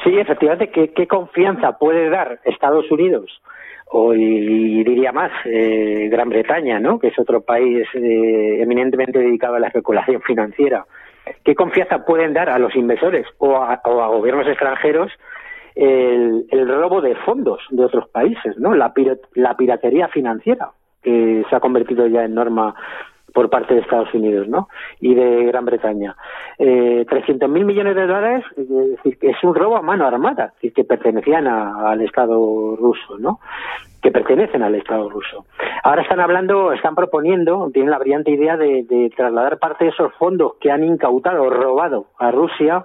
Sí, 0.04 0.10
efectivamente, 0.18 0.70
¿qué, 0.70 1.06
confianza 1.06 1.78
puede 1.78 2.10
dar 2.10 2.40
Estados 2.44 2.90
Unidos? 2.90 3.30
o 3.94 4.12
diría 4.12 5.12
más 5.12 5.30
eh, 5.44 6.08
Gran 6.10 6.30
Bretaña, 6.30 6.80
¿no? 6.80 6.98
que 6.98 7.08
es 7.08 7.18
otro 7.18 7.42
país 7.42 7.86
eh, 7.92 8.62
eminentemente 8.62 9.18
dedicado 9.18 9.56
a 9.56 9.60
la 9.60 9.66
especulación 9.66 10.22
financiera. 10.22 10.86
¿Qué 11.44 11.54
confianza 11.54 12.04
pueden 12.04 12.32
dar 12.32 12.48
a 12.48 12.58
los 12.58 12.74
inversores 12.74 13.26
o 13.38 13.56
a, 13.56 13.80
gobiernos 13.84 14.46
extranjeros 14.46 15.12
el, 15.74 16.68
robo 16.68 17.00
de 17.00 17.14
fondos 17.16 17.60
de 17.70 17.84
otros 17.84 18.08
países, 18.08 18.58
¿no? 18.58 18.74
la, 18.74 18.92
la 19.34 19.56
piratería 19.56 20.08
financiera, 20.08 20.70
que 21.02 21.44
se 21.48 21.56
ha 21.56 21.60
convertido 21.60 22.06
ya 22.06 22.24
en 22.24 22.34
norma 22.34 22.74
por 23.32 23.50
parte 23.50 23.74
de 23.74 23.80
Estados 23.80 24.12
Unidos 24.14 24.48
¿no? 24.48 24.68
y 25.00 25.14
de 25.14 25.44
Gran 25.46 25.64
Bretaña. 25.64 26.16
Eh, 26.58 27.04
300.000 27.08 27.48
millones 27.64 27.94
de 27.94 28.06
dólares 28.06 28.44
es, 29.20 29.44
un 29.44 29.54
robo 29.54 29.76
a 29.76 29.82
mano 29.82 30.06
armada, 30.06 30.54
es 30.62 30.72
que 30.72 30.84
pertenecían 30.84 31.46
al 31.46 32.00
Estado 32.02 32.76
ruso, 32.76 33.18
¿no? 33.18 33.40
que 34.02 34.10
pertenecen 34.10 34.62
al 34.62 34.74
Estado 34.74 35.08
ruso. 35.08 35.46
Ahora 35.84 36.02
están 36.02 36.20
hablando, 36.20 36.72
están 36.72 36.94
proponiendo, 36.94 37.70
tienen 37.72 37.90
la 37.90 37.98
brillante 37.98 38.32
idea 38.32 38.56
de, 38.56 38.82
de 38.82 39.10
trasladar 39.16 39.58
parte 39.58 39.84
de 39.84 39.90
esos 39.90 40.12
fondos 40.14 40.54
que 40.60 40.72
han 40.72 40.82
incautado 40.82 41.48
robado 41.48 42.06
a 42.18 42.32
Rusia 42.32 42.84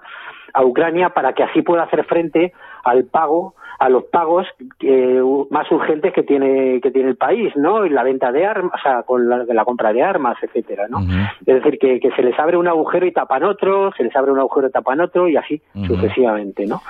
a 0.54 0.64
Ucrania 0.64 1.10
para 1.10 1.34
que 1.34 1.44
así 1.44 1.62
pueda 1.62 1.84
hacer 1.84 2.06
frente 2.06 2.54
al 2.84 3.06
pago 3.06 3.56
a 3.80 3.90
los 3.90 4.06
pagos 4.06 4.48
eh, 4.82 5.22
más 5.50 5.72
urgentes 5.72 6.14
que 6.14 6.24
tiene 6.24 6.82
que 6.82 6.92
tiene 6.92 7.10
el 7.10 7.18
país, 7.18 7.54
¿no? 7.56 7.86
Y 7.86 7.90
la 7.90 8.04
venta 8.04 8.32
de 8.32 8.46
armas, 8.46 8.74
o 8.74 8.82
sea, 8.82 9.04
con 9.04 9.30
la, 9.30 9.44
la 9.46 9.66
compra 9.66 9.94
de 9.94 10.02
armas, 10.04 10.38
etcétera, 10.42 10.88
¿no? 10.90 11.00
Es 11.46 11.46
decir, 11.46 11.78
que, 11.80 12.00
que, 12.00 12.12
se 12.12 12.24
les 12.24 12.38
abre 12.40 12.58
un 12.58 12.68
agujero 12.68 13.06
y 13.06 13.12
tapan 13.12 13.44
otro, 13.44 13.92
se 13.96 14.04
les 14.04 14.16
abre 14.16 14.32
un 14.32 14.40
agujero 14.40 14.68
y 14.68 14.72
tapan 14.72 15.02
otro 15.02 15.28
y 15.28 15.38
así 15.38 15.62
sucesivamente, 15.86 16.66
¿no? 16.66 16.82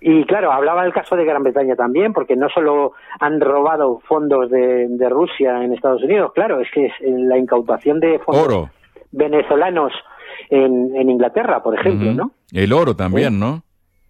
Y 0.00 0.24
claro, 0.24 0.52
hablaba 0.52 0.84
el 0.84 0.92
caso 0.92 1.16
de 1.16 1.24
Gran 1.24 1.42
Bretaña 1.42 1.74
también, 1.74 2.12
porque 2.12 2.36
no 2.36 2.48
solo 2.48 2.92
han 3.18 3.40
robado 3.40 4.00
fondos 4.06 4.50
de, 4.50 4.86
de 4.88 5.08
Rusia 5.08 5.64
en 5.64 5.72
Estados 5.72 6.02
Unidos, 6.02 6.32
claro, 6.34 6.60
es 6.60 6.70
que 6.70 6.86
es 6.86 6.92
la 7.00 7.38
incautación 7.38 8.00
de 8.00 8.18
fondos 8.20 8.70
venezolanos 9.12 9.92
en, 10.50 10.94
en 10.94 11.10
Inglaterra, 11.10 11.62
por 11.62 11.78
ejemplo, 11.78 12.12
¿no? 12.12 12.30
El 12.52 12.72
oro 12.72 12.94
también, 12.94 13.38
¿no? 13.38 13.62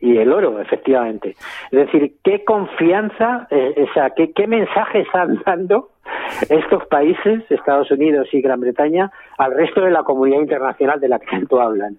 Y 0.07 0.19
el 0.19 0.33
oro, 0.33 0.61
efectivamente. 0.61 1.31
Es 1.73 1.87
decir, 1.87 2.15
qué 2.23 2.45
confianza, 2.45 3.49
eh, 3.51 3.87
o 3.89 3.93
sea, 3.93 4.11
qué, 4.11 4.33
qué 4.33 4.47
mensaje 4.47 5.01
están 5.01 5.43
dando 5.47 5.89
estos 6.49 6.87
países, 6.87 7.43
Estados 7.51 7.91
Unidos 7.91 8.29
y 8.33 8.41
Gran 8.41 8.61
Bretaña, 8.61 9.11
al 9.39 9.55
resto 9.55 9.81
de 9.81 9.91
la 9.91 10.05
comunidad 10.05 10.41
internacional 10.41 11.01
de 11.01 11.09
la 11.09 11.19
que 11.19 11.27
tanto 11.27 11.61
hablan. 11.61 11.99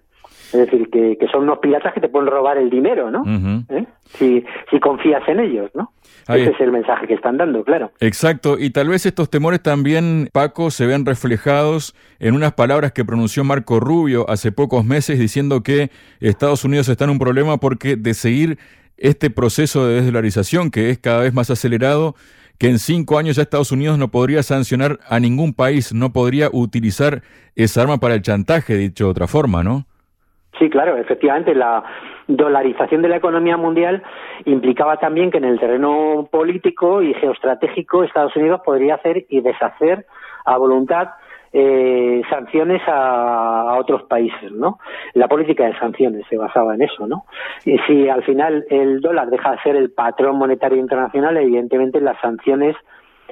Es 0.53 0.59
decir, 0.59 0.89
que, 0.89 1.17
son 1.31 1.43
unos 1.43 1.59
piratas 1.59 1.93
que 1.93 1.99
te 1.99 2.07
pueden 2.07 2.29
robar 2.29 2.57
el 2.57 2.69
dinero, 2.69 3.11
¿no? 3.11 3.23
¿Eh? 3.69 3.85
si, 4.17 4.45
si 4.71 4.79
confías 4.79 5.27
en 5.27 5.39
ellos, 5.41 5.69
¿no? 5.73 5.91
Ese 6.27 6.51
es 6.51 6.59
el 6.59 6.71
mensaje 6.71 7.07
que 7.07 7.13
están 7.13 7.37
dando, 7.37 7.63
claro. 7.63 7.91
Exacto, 7.99 8.57
y 8.59 8.69
tal 8.69 8.89
vez 8.89 9.05
estos 9.05 9.29
temores 9.29 9.61
también, 9.61 10.29
Paco, 10.33 10.71
se 10.71 10.85
vean 10.85 11.05
reflejados 11.05 11.95
en 12.19 12.35
unas 12.35 12.53
palabras 12.53 12.91
que 12.91 13.05
pronunció 13.05 13.43
Marco 13.43 13.79
Rubio 13.79 14.29
hace 14.29 14.51
pocos 14.51 14.83
meses 14.83 15.19
diciendo 15.19 15.63
que 15.63 15.89
Estados 16.19 16.65
Unidos 16.65 16.89
está 16.89 17.05
en 17.05 17.11
un 17.11 17.19
problema 17.19 17.57
porque 17.57 17.95
de 17.95 18.13
seguir 18.13 18.57
este 18.97 19.29
proceso 19.29 19.87
de 19.87 19.95
desdolarización 19.95 20.71
que 20.71 20.89
es 20.89 20.97
cada 20.97 21.21
vez 21.21 21.33
más 21.33 21.49
acelerado, 21.49 22.15
que 22.57 22.69
en 22.69 22.79
cinco 22.79 23.17
años 23.17 23.35
ya 23.35 23.43
Estados 23.43 23.71
Unidos 23.71 23.97
no 23.97 24.09
podría 24.09 24.43
sancionar 24.43 24.99
a 25.07 25.19
ningún 25.19 25.53
país, 25.53 25.93
no 25.93 26.11
podría 26.11 26.49
utilizar 26.51 27.21
esa 27.55 27.83
arma 27.83 27.99
para 27.99 28.15
el 28.15 28.21
chantaje, 28.21 28.75
dicho 28.75 29.05
de 29.05 29.11
otra 29.11 29.27
forma, 29.27 29.63
¿no? 29.63 29.85
Sí, 30.57 30.69
claro, 30.69 30.97
efectivamente, 30.97 31.53
la 31.53 31.83
dolarización 32.27 33.01
de 33.01 33.09
la 33.09 33.17
economía 33.17 33.57
mundial 33.57 34.01
implicaba 34.45 34.97
también 34.97 35.29
que 35.29 35.37
en 35.37 35.45
el 35.45 35.59
terreno 35.59 36.27
político 36.31 37.01
y 37.01 37.13
geoestratégico 37.13 38.03
Estados 38.03 38.35
Unidos 38.35 38.61
podría 38.65 38.95
hacer 38.95 39.25
y 39.29 39.41
deshacer 39.41 40.05
a 40.45 40.57
voluntad 40.57 41.09
eh, 41.53 42.21
sanciones 42.29 42.81
a, 42.87 43.77
otros 43.79 44.03
países, 44.03 44.51
¿no? 44.51 44.79
La 45.13 45.27
política 45.27 45.65
de 45.65 45.77
sanciones 45.79 46.25
se 46.29 46.37
basaba 46.37 46.75
en 46.75 46.81
eso, 46.81 47.07
¿no? 47.07 47.25
Y 47.65 47.77
si 47.87 48.09
al 48.09 48.23
final 48.23 48.65
el 48.69 48.99
dólar 48.99 49.29
deja 49.29 49.51
de 49.51 49.59
ser 49.59 49.75
el 49.75 49.91
patrón 49.91 50.37
monetario 50.37 50.77
internacional, 50.77 51.37
evidentemente 51.37 52.01
las 52.01 52.19
sanciones 52.19 52.75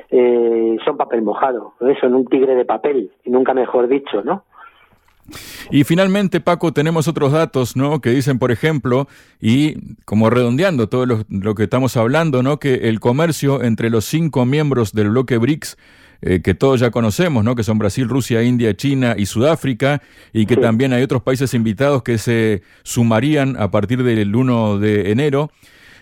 eh, 0.09 0.77
son 0.85 0.97
papel 0.97 1.23
mojado, 1.23 1.73
son 1.99 2.15
un 2.15 2.25
tigre 2.27 2.55
de 2.55 2.65
papel, 2.65 3.11
y 3.23 3.29
nunca 3.29 3.53
mejor 3.53 3.87
dicho, 3.87 4.21
¿no? 4.23 4.44
Y 5.71 5.83
finalmente, 5.83 6.39
Paco, 6.39 6.73
tenemos 6.73 7.07
otros 7.07 7.31
datos, 7.31 7.75
¿no? 7.75 8.01
Que 8.01 8.11
dicen, 8.11 8.39
por 8.39 8.51
ejemplo, 8.51 9.07
y 9.41 9.95
como 10.05 10.29
redondeando 10.29 10.87
todo 10.87 11.05
lo, 11.05 11.55
que 11.55 11.63
estamos 11.63 11.97
hablando, 11.97 12.43
¿no? 12.43 12.59
Que 12.59 12.89
el 12.89 12.99
comercio 12.99 13.63
entre 13.63 13.89
los 13.89 14.05
cinco 14.05 14.45
miembros 14.45 14.93
del 14.93 15.09
bloque 15.09 15.37
BRICS 15.37 15.77
eh, 16.21 16.41
que 16.41 16.55
todos 16.55 16.79
ya 16.79 16.91
conocemos, 16.91 17.43
¿no? 17.43 17.55
que 17.55 17.63
son 17.63 17.77
Brasil, 17.77 18.07
Rusia, 18.07 18.41
India, 18.41 18.75
China 18.75 19.15
y 19.17 19.25
Sudáfrica, 19.25 20.01
y 20.33 20.45
que 20.45 20.57
también 20.57 20.93
hay 20.93 21.03
otros 21.03 21.21
países 21.21 21.53
invitados 21.53 22.03
que 22.03 22.17
se 22.17 22.63
sumarían 22.83 23.57
a 23.61 23.69
partir 23.69 24.01
del 24.01 24.35
1 24.35 24.79
de 24.79 25.11
enero. 25.11 25.51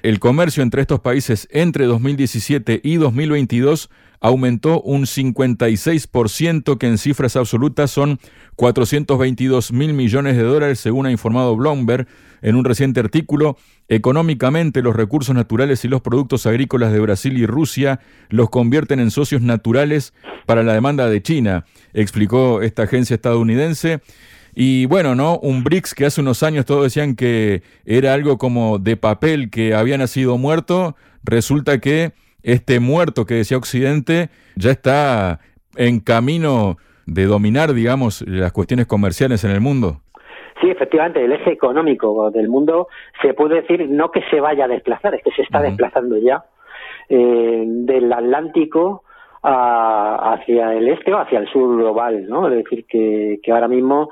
El 0.04 0.20
comercio 0.20 0.64
entre 0.64 0.82
estos 0.82 1.00
países 1.00 1.48
entre 1.50 1.86
2017 1.86 2.82
y 2.84 2.98
2022 2.98 3.90
aumentó 4.20 4.82
un 4.82 5.04
56%, 5.04 6.78
que 6.78 6.88
en 6.88 6.98
cifras 6.98 7.38
absolutas 7.38 7.90
son 7.90 8.20
422 8.58 9.72
mil 9.72 9.94
millones 9.94 10.36
de 10.36 10.44
dólares, 10.44 10.82
según 10.82 11.06
ha 11.06 11.12
informado 11.12 11.56
Bloomberg 11.56 12.06
en 12.42 12.58
un 12.58 12.66
reciente 12.66 13.00
artículo. 13.00 13.56
Económicamente, 13.88 14.82
los 14.82 14.94
recursos 14.94 15.34
naturales 15.34 15.86
y 15.86 15.88
los 15.88 16.02
productos 16.02 16.46
agrícolas 16.48 16.92
de 16.92 17.00
Brasil 17.00 17.38
y 17.38 17.46
Rusia 17.46 18.02
los 18.28 18.50
convierten 18.50 19.00
en 19.00 19.10
socios 19.10 19.42
naturales 19.42 20.14
para 20.46 20.64
la 20.64 20.74
demanda 20.74 21.08
de 21.08 21.22
China, 21.22 21.64
explicó 21.94 22.62
esta 22.62 22.84
agencia 22.84 23.16
estadounidense. 23.16 24.02
Y 24.56 24.86
bueno, 24.86 25.16
¿no? 25.16 25.38
Un 25.40 25.64
BRICS 25.64 25.96
que 25.96 26.06
hace 26.06 26.22
unos 26.22 26.44
años 26.44 26.66
todos 26.66 26.84
decían 26.84 27.16
que 27.16 27.64
era 27.86 28.14
algo 28.14 28.38
como 28.38 28.78
de 28.78 28.98
papel 28.98 29.50
que 29.50 29.74
había 29.74 29.98
nacido 29.98 30.38
muerto, 30.38 30.96
resulta 31.24 31.80
que 31.80 32.12
este 32.44 32.80
muerto 32.80 33.26
que 33.26 33.36
decía 33.36 33.58
Occidente 33.58 34.30
ya 34.56 34.72
está 34.72 35.40
en 35.76 36.00
camino 36.00 36.78
de 37.06 37.26
dominar, 37.26 37.74
digamos, 37.74 38.22
las 38.28 38.52
cuestiones 38.52 38.86
comerciales 38.86 39.44
en 39.44 39.52
el 39.52 39.62
mundo. 39.62 40.02
Sí, 40.62 40.70
efectivamente, 40.70 41.24
el 41.24 41.32
eje 41.34 41.52
económico 41.52 42.30
del 42.32 42.48
mundo 42.48 42.88
se 43.22 43.34
puede 43.34 43.62
decir 43.62 43.90
no 43.90 44.12
que 44.12 44.22
se 44.30 44.40
vaya 44.40 44.66
a 44.66 44.68
desplazar, 44.68 45.16
es 45.16 45.24
que 45.24 45.32
se 45.32 45.42
está 45.42 45.62
desplazando 45.62 46.18
ya 46.18 46.46
eh, 47.10 47.64
del 47.66 48.14
Atlántico 48.14 49.04
hacia 49.44 50.74
el 50.74 50.88
este 50.88 51.14
o 51.14 51.20
hacia 51.20 51.40
el 51.40 51.48
sur 51.50 51.76
global, 51.76 52.28
¿no? 52.28 52.48
Es 52.48 52.64
decir, 52.64 52.86
que, 52.86 53.40
que 53.44 53.52
ahora 53.52 53.68
mismo 53.68 54.10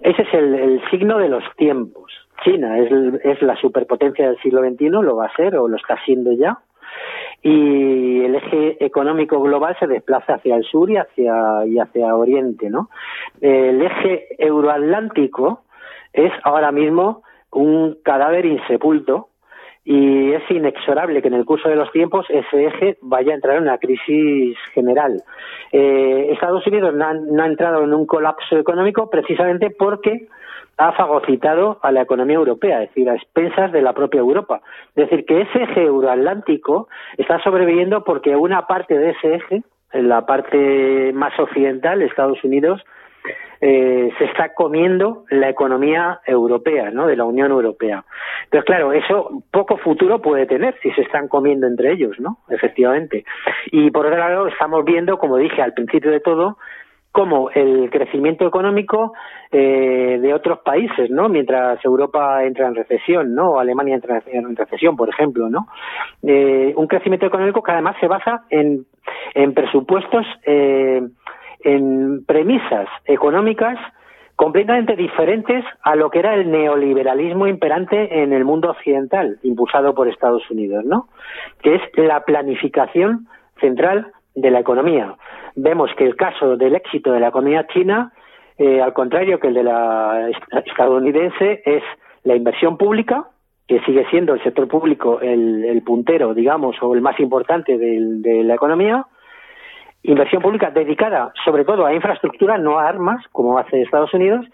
ese 0.00 0.22
es 0.22 0.34
el, 0.34 0.80
signo 0.90 1.18
de 1.18 1.28
los 1.28 1.44
tiempos. 1.56 2.12
China 2.44 2.78
es, 2.78 2.90
es 3.24 3.42
la 3.42 3.56
superpotencia 3.56 4.28
del 4.28 4.38
siglo 4.38 4.62
XXI, 4.62 4.90
lo 4.90 5.16
va 5.16 5.26
a 5.26 5.34
ser 5.34 5.56
o 5.56 5.66
lo 5.66 5.76
está 5.76 5.96
siendo 6.04 6.32
ya, 6.32 6.58
y 7.42 8.24
el 8.24 8.34
eje 8.34 8.84
económico 8.84 9.40
global 9.40 9.76
se 9.78 9.86
desplaza 9.86 10.34
hacia 10.34 10.56
el 10.56 10.64
sur 10.64 10.90
y 10.90 10.96
hacia, 10.96 11.66
y 11.66 11.78
hacia 11.78 12.14
oriente, 12.14 12.70
¿no? 12.70 12.90
El 13.40 13.82
eje 13.82 14.26
euroatlántico 14.38 15.62
es 16.12 16.32
ahora 16.44 16.72
mismo 16.72 17.22
un 17.50 17.98
cadáver 18.02 18.46
insepulto 18.46 19.28
y 19.90 20.34
es 20.34 20.42
inexorable 20.50 21.22
que 21.22 21.28
en 21.28 21.34
el 21.34 21.46
curso 21.46 21.70
de 21.70 21.74
los 21.74 21.90
tiempos 21.92 22.26
ese 22.28 22.66
eje 22.66 22.98
vaya 23.00 23.32
a 23.32 23.36
entrar 23.36 23.56
en 23.56 23.62
una 23.62 23.78
crisis 23.78 24.58
general. 24.74 25.22
Eh, 25.72 26.28
Estados 26.30 26.66
Unidos 26.66 26.92
no 26.94 27.42
ha, 27.42 27.46
entrado 27.46 27.82
en 27.82 27.94
un 27.94 28.04
colapso 28.04 28.58
económico 28.58 29.08
precisamente 29.08 29.70
porque 29.70 30.28
ha 30.76 30.92
fagocitado 30.92 31.78
a 31.80 31.90
la 31.90 32.02
economía 32.02 32.36
europea, 32.36 32.82
es 32.82 32.90
decir, 32.90 33.08
a 33.08 33.14
expensas 33.14 33.72
de 33.72 33.80
la 33.80 33.94
propia 33.94 34.20
Europa. 34.20 34.60
Es 34.94 35.08
decir, 35.08 35.24
que 35.24 35.40
ese 35.40 35.62
eje 35.62 35.84
euroatlántico 35.84 36.88
está 37.16 37.42
sobreviviendo 37.42 38.04
porque 38.04 38.36
una 38.36 38.66
parte 38.66 38.98
de 38.98 39.12
ese 39.12 39.36
eje, 39.36 39.62
en 39.94 40.10
la 40.10 40.26
parte 40.26 41.14
más 41.14 41.32
occidental, 41.40 42.02
Estados 42.02 42.44
Unidos, 42.44 42.84
eh, 43.60 44.10
se 44.18 44.24
está 44.24 44.54
comiendo 44.54 45.24
la 45.30 45.48
economía 45.48 46.20
europea, 46.26 46.90
¿no? 46.90 47.06
De 47.06 47.16
la 47.16 47.24
Unión 47.24 47.50
Europea. 47.50 48.04
Entonces, 48.44 48.64
claro, 48.64 48.92
eso 48.92 49.42
poco 49.50 49.76
futuro 49.78 50.20
puede 50.22 50.46
tener 50.46 50.76
si 50.82 50.90
se 50.92 51.02
están 51.02 51.28
comiendo 51.28 51.66
entre 51.66 51.92
ellos, 51.92 52.18
¿no? 52.20 52.38
Efectivamente. 52.48 53.24
Y 53.72 53.90
por 53.90 54.06
otro 54.06 54.18
lado, 54.18 54.46
estamos 54.46 54.84
viendo, 54.84 55.18
como 55.18 55.36
dije 55.36 55.60
al 55.60 55.74
principio 55.74 56.10
de 56.10 56.20
todo, 56.20 56.58
como 57.10 57.50
el 57.50 57.90
crecimiento 57.90 58.46
económico 58.46 59.12
eh, 59.50 60.18
de 60.20 60.34
otros 60.34 60.60
países, 60.60 61.10
¿no? 61.10 61.28
Mientras 61.28 61.82
Europa 61.84 62.44
entra 62.44 62.68
en 62.68 62.74
recesión, 62.74 63.34
¿no? 63.34 63.52
O 63.52 63.58
Alemania 63.58 63.94
entra 63.94 64.22
en 64.26 64.54
recesión, 64.54 64.94
por 64.94 65.08
ejemplo, 65.08 65.48
¿no? 65.48 65.66
Eh, 66.22 66.72
un 66.76 66.86
crecimiento 66.86 67.26
económico 67.26 67.62
que 67.62 67.72
además 67.72 67.96
se 67.98 68.06
basa 68.06 68.44
en, 68.50 68.84
en 69.34 69.54
presupuestos 69.54 70.26
eh, 70.44 71.02
en 71.60 72.24
premisas 72.24 72.88
económicas 73.04 73.78
completamente 74.38 74.94
diferentes 74.94 75.64
a 75.82 75.96
lo 75.96 76.10
que 76.10 76.20
era 76.20 76.34
el 76.34 76.48
neoliberalismo 76.48 77.48
imperante 77.48 78.22
en 78.22 78.32
el 78.32 78.44
mundo 78.44 78.70
occidental, 78.70 79.38
impulsado 79.42 79.94
por 79.94 80.06
Estados 80.06 80.48
Unidos, 80.48 80.84
¿no? 80.84 81.08
Que 81.60 81.74
es 81.74 81.82
la 81.96 82.24
planificación 82.24 83.26
central 83.60 84.12
de 84.36 84.52
la 84.52 84.60
economía. 84.60 85.16
Vemos 85.56 85.90
que 85.96 86.04
el 86.04 86.14
caso 86.14 86.56
del 86.56 86.76
éxito 86.76 87.12
de 87.12 87.18
la 87.18 87.28
economía 87.28 87.66
china, 87.66 88.12
eh, 88.58 88.80
al 88.80 88.92
contrario 88.92 89.40
que 89.40 89.48
el 89.48 89.54
de 89.54 89.64
la 89.64 90.30
estadounidense, 90.64 91.60
es 91.64 91.82
la 92.22 92.36
inversión 92.36 92.76
pública, 92.76 93.24
que 93.66 93.80
sigue 93.80 94.06
siendo 94.08 94.34
el 94.34 94.42
sector 94.44 94.68
público 94.68 95.20
el, 95.20 95.82
puntero, 95.84 96.32
digamos, 96.32 96.76
o 96.80 96.94
el 96.94 97.00
más 97.00 97.18
importante 97.18 97.76
de 97.76 98.44
la 98.44 98.54
economía, 98.54 99.04
inversión 100.02 100.42
pública 100.42 100.70
dedicada 100.70 101.32
sobre 101.44 101.64
todo 101.64 101.86
a 101.86 101.94
infraestructura, 101.94 102.58
no 102.58 102.78
a 102.78 102.88
armas, 102.88 103.24
como 103.32 103.58
hace 103.58 103.82
Estados 103.82 104.12
Unidos, 104.14 104.46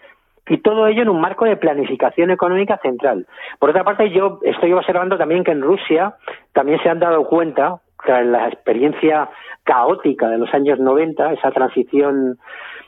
y 0.47 0.57
todo 0.57 0.87
ello 0.87 1.01
en 1.01 1.09
un 1.09 1.21
marco 1.21 1.45
de 1.45 1.57
planificación 1.57 2.29
económica 2.29 2.77
central. 2.77 3.25
Por 3.59 3.71
otra 3.71 3.83
parte, 3.83 4.11
yo 4.11 4.39
estoy 4.43 4.73
observando 4.73 5.17
también 5.17 5.43
que 5.43 5.51
en 5.51 5.61
Rusia 5.61 6.15
también 6.53 6.79
se 6.83 6.89
han 6.89 6.99
dado 6.99 7.25
cuenta, 7.25 7.79
tras 8.05 8.25
la 8.25 8.47
experiencia 8.47 9.29
caótica 9.63 10.29
de 10.29 10.37
los 10.37 10.53
años 10.53 10.79
90, 10.79 11.33
esa 11.33 11.51
transición 11.51 12.37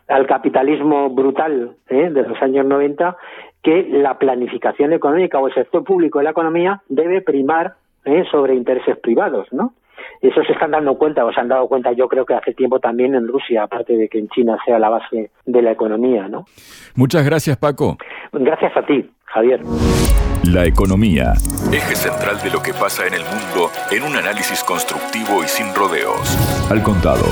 al 0.07 0.27
capitalismo 0.27 1.09
brutal 1.09 1.71
¿eh? 1.89 2.09
de 2.11 2.23
los 2.23 2.41
años 2.41 2.65
90, 2.65 3.17
que 3.63 3.87
la 3.89 4.17
planificación 4.19 4.93
económica 4.93 5.39
o 5.39 5.47
el 5.47 5.53
sector 5.53 5.83
público 5.83 6.19
de 6.19 6.25
la 6.25 6.31
economía 6.31 6.81
debe 6.87 7.21
primar 7.21 7.73
¿eh? 8.05 8.23
sobre 8.31 8.53
intereses 8.53 8.97
privados, 8.99 9.51
¿no? 9.51 9.73
Eso 10.21 10.43
se 10.43 10.53
están 10.53 10.71
dando 10.71 10.97
cuenta, 10.97 11.25
o 11.25 11.31
se 11.31 11.39
han 11.39 11.47
dado 11.47 11.67
cuenta 11.67 11.91
yo 11.91 12.07
creo 12.07 12.25
que 12.25 12.33
hace 12.33 12.53
tiempo 12.53 12.79
también 12.79 13.15
en 13.15 13.27
Rusia, 13.27 13.63
aparte 13.63 13.95
de 13.95 14.09
que 14.09 14.19
en 14.19 14.27
China 14.29 14.57
sea 14.65 14.79
la 14.79 14.89
base 14.89 15.31
de 15.45 15.61
la 15.61 15.71
economía, 15.71 16.27
¿no? 16.27 16.45
Muchas 16.95 17.25
gracias, 17.25 17.57
Paco. 17.57 17.97
Gracias 18.31 18.75
a 18.75 18.85
ti, 18.85 19.09
Javier. 19.25 19.61
La 20.43 20.65
economía, 20.65 21.33
eje 21.73 21.95
central 21.95 22.39
de 22.41 22.51
lo 22.51 22.61
que 22.61 22.73
pasa 22.73 23.05
en 23.05 23.13
el 23.13 23.21
mundo 23.21 23.69
en 23.91 24.03
un 24.03 24.15
análisis 24.15 24.63
constructivo 24.63 25.43
y 25.43 25.47
sin 25.47 25.73
rodeos. 25.75 26.37
Al 26.71 26.81
contado. 26.81 27.25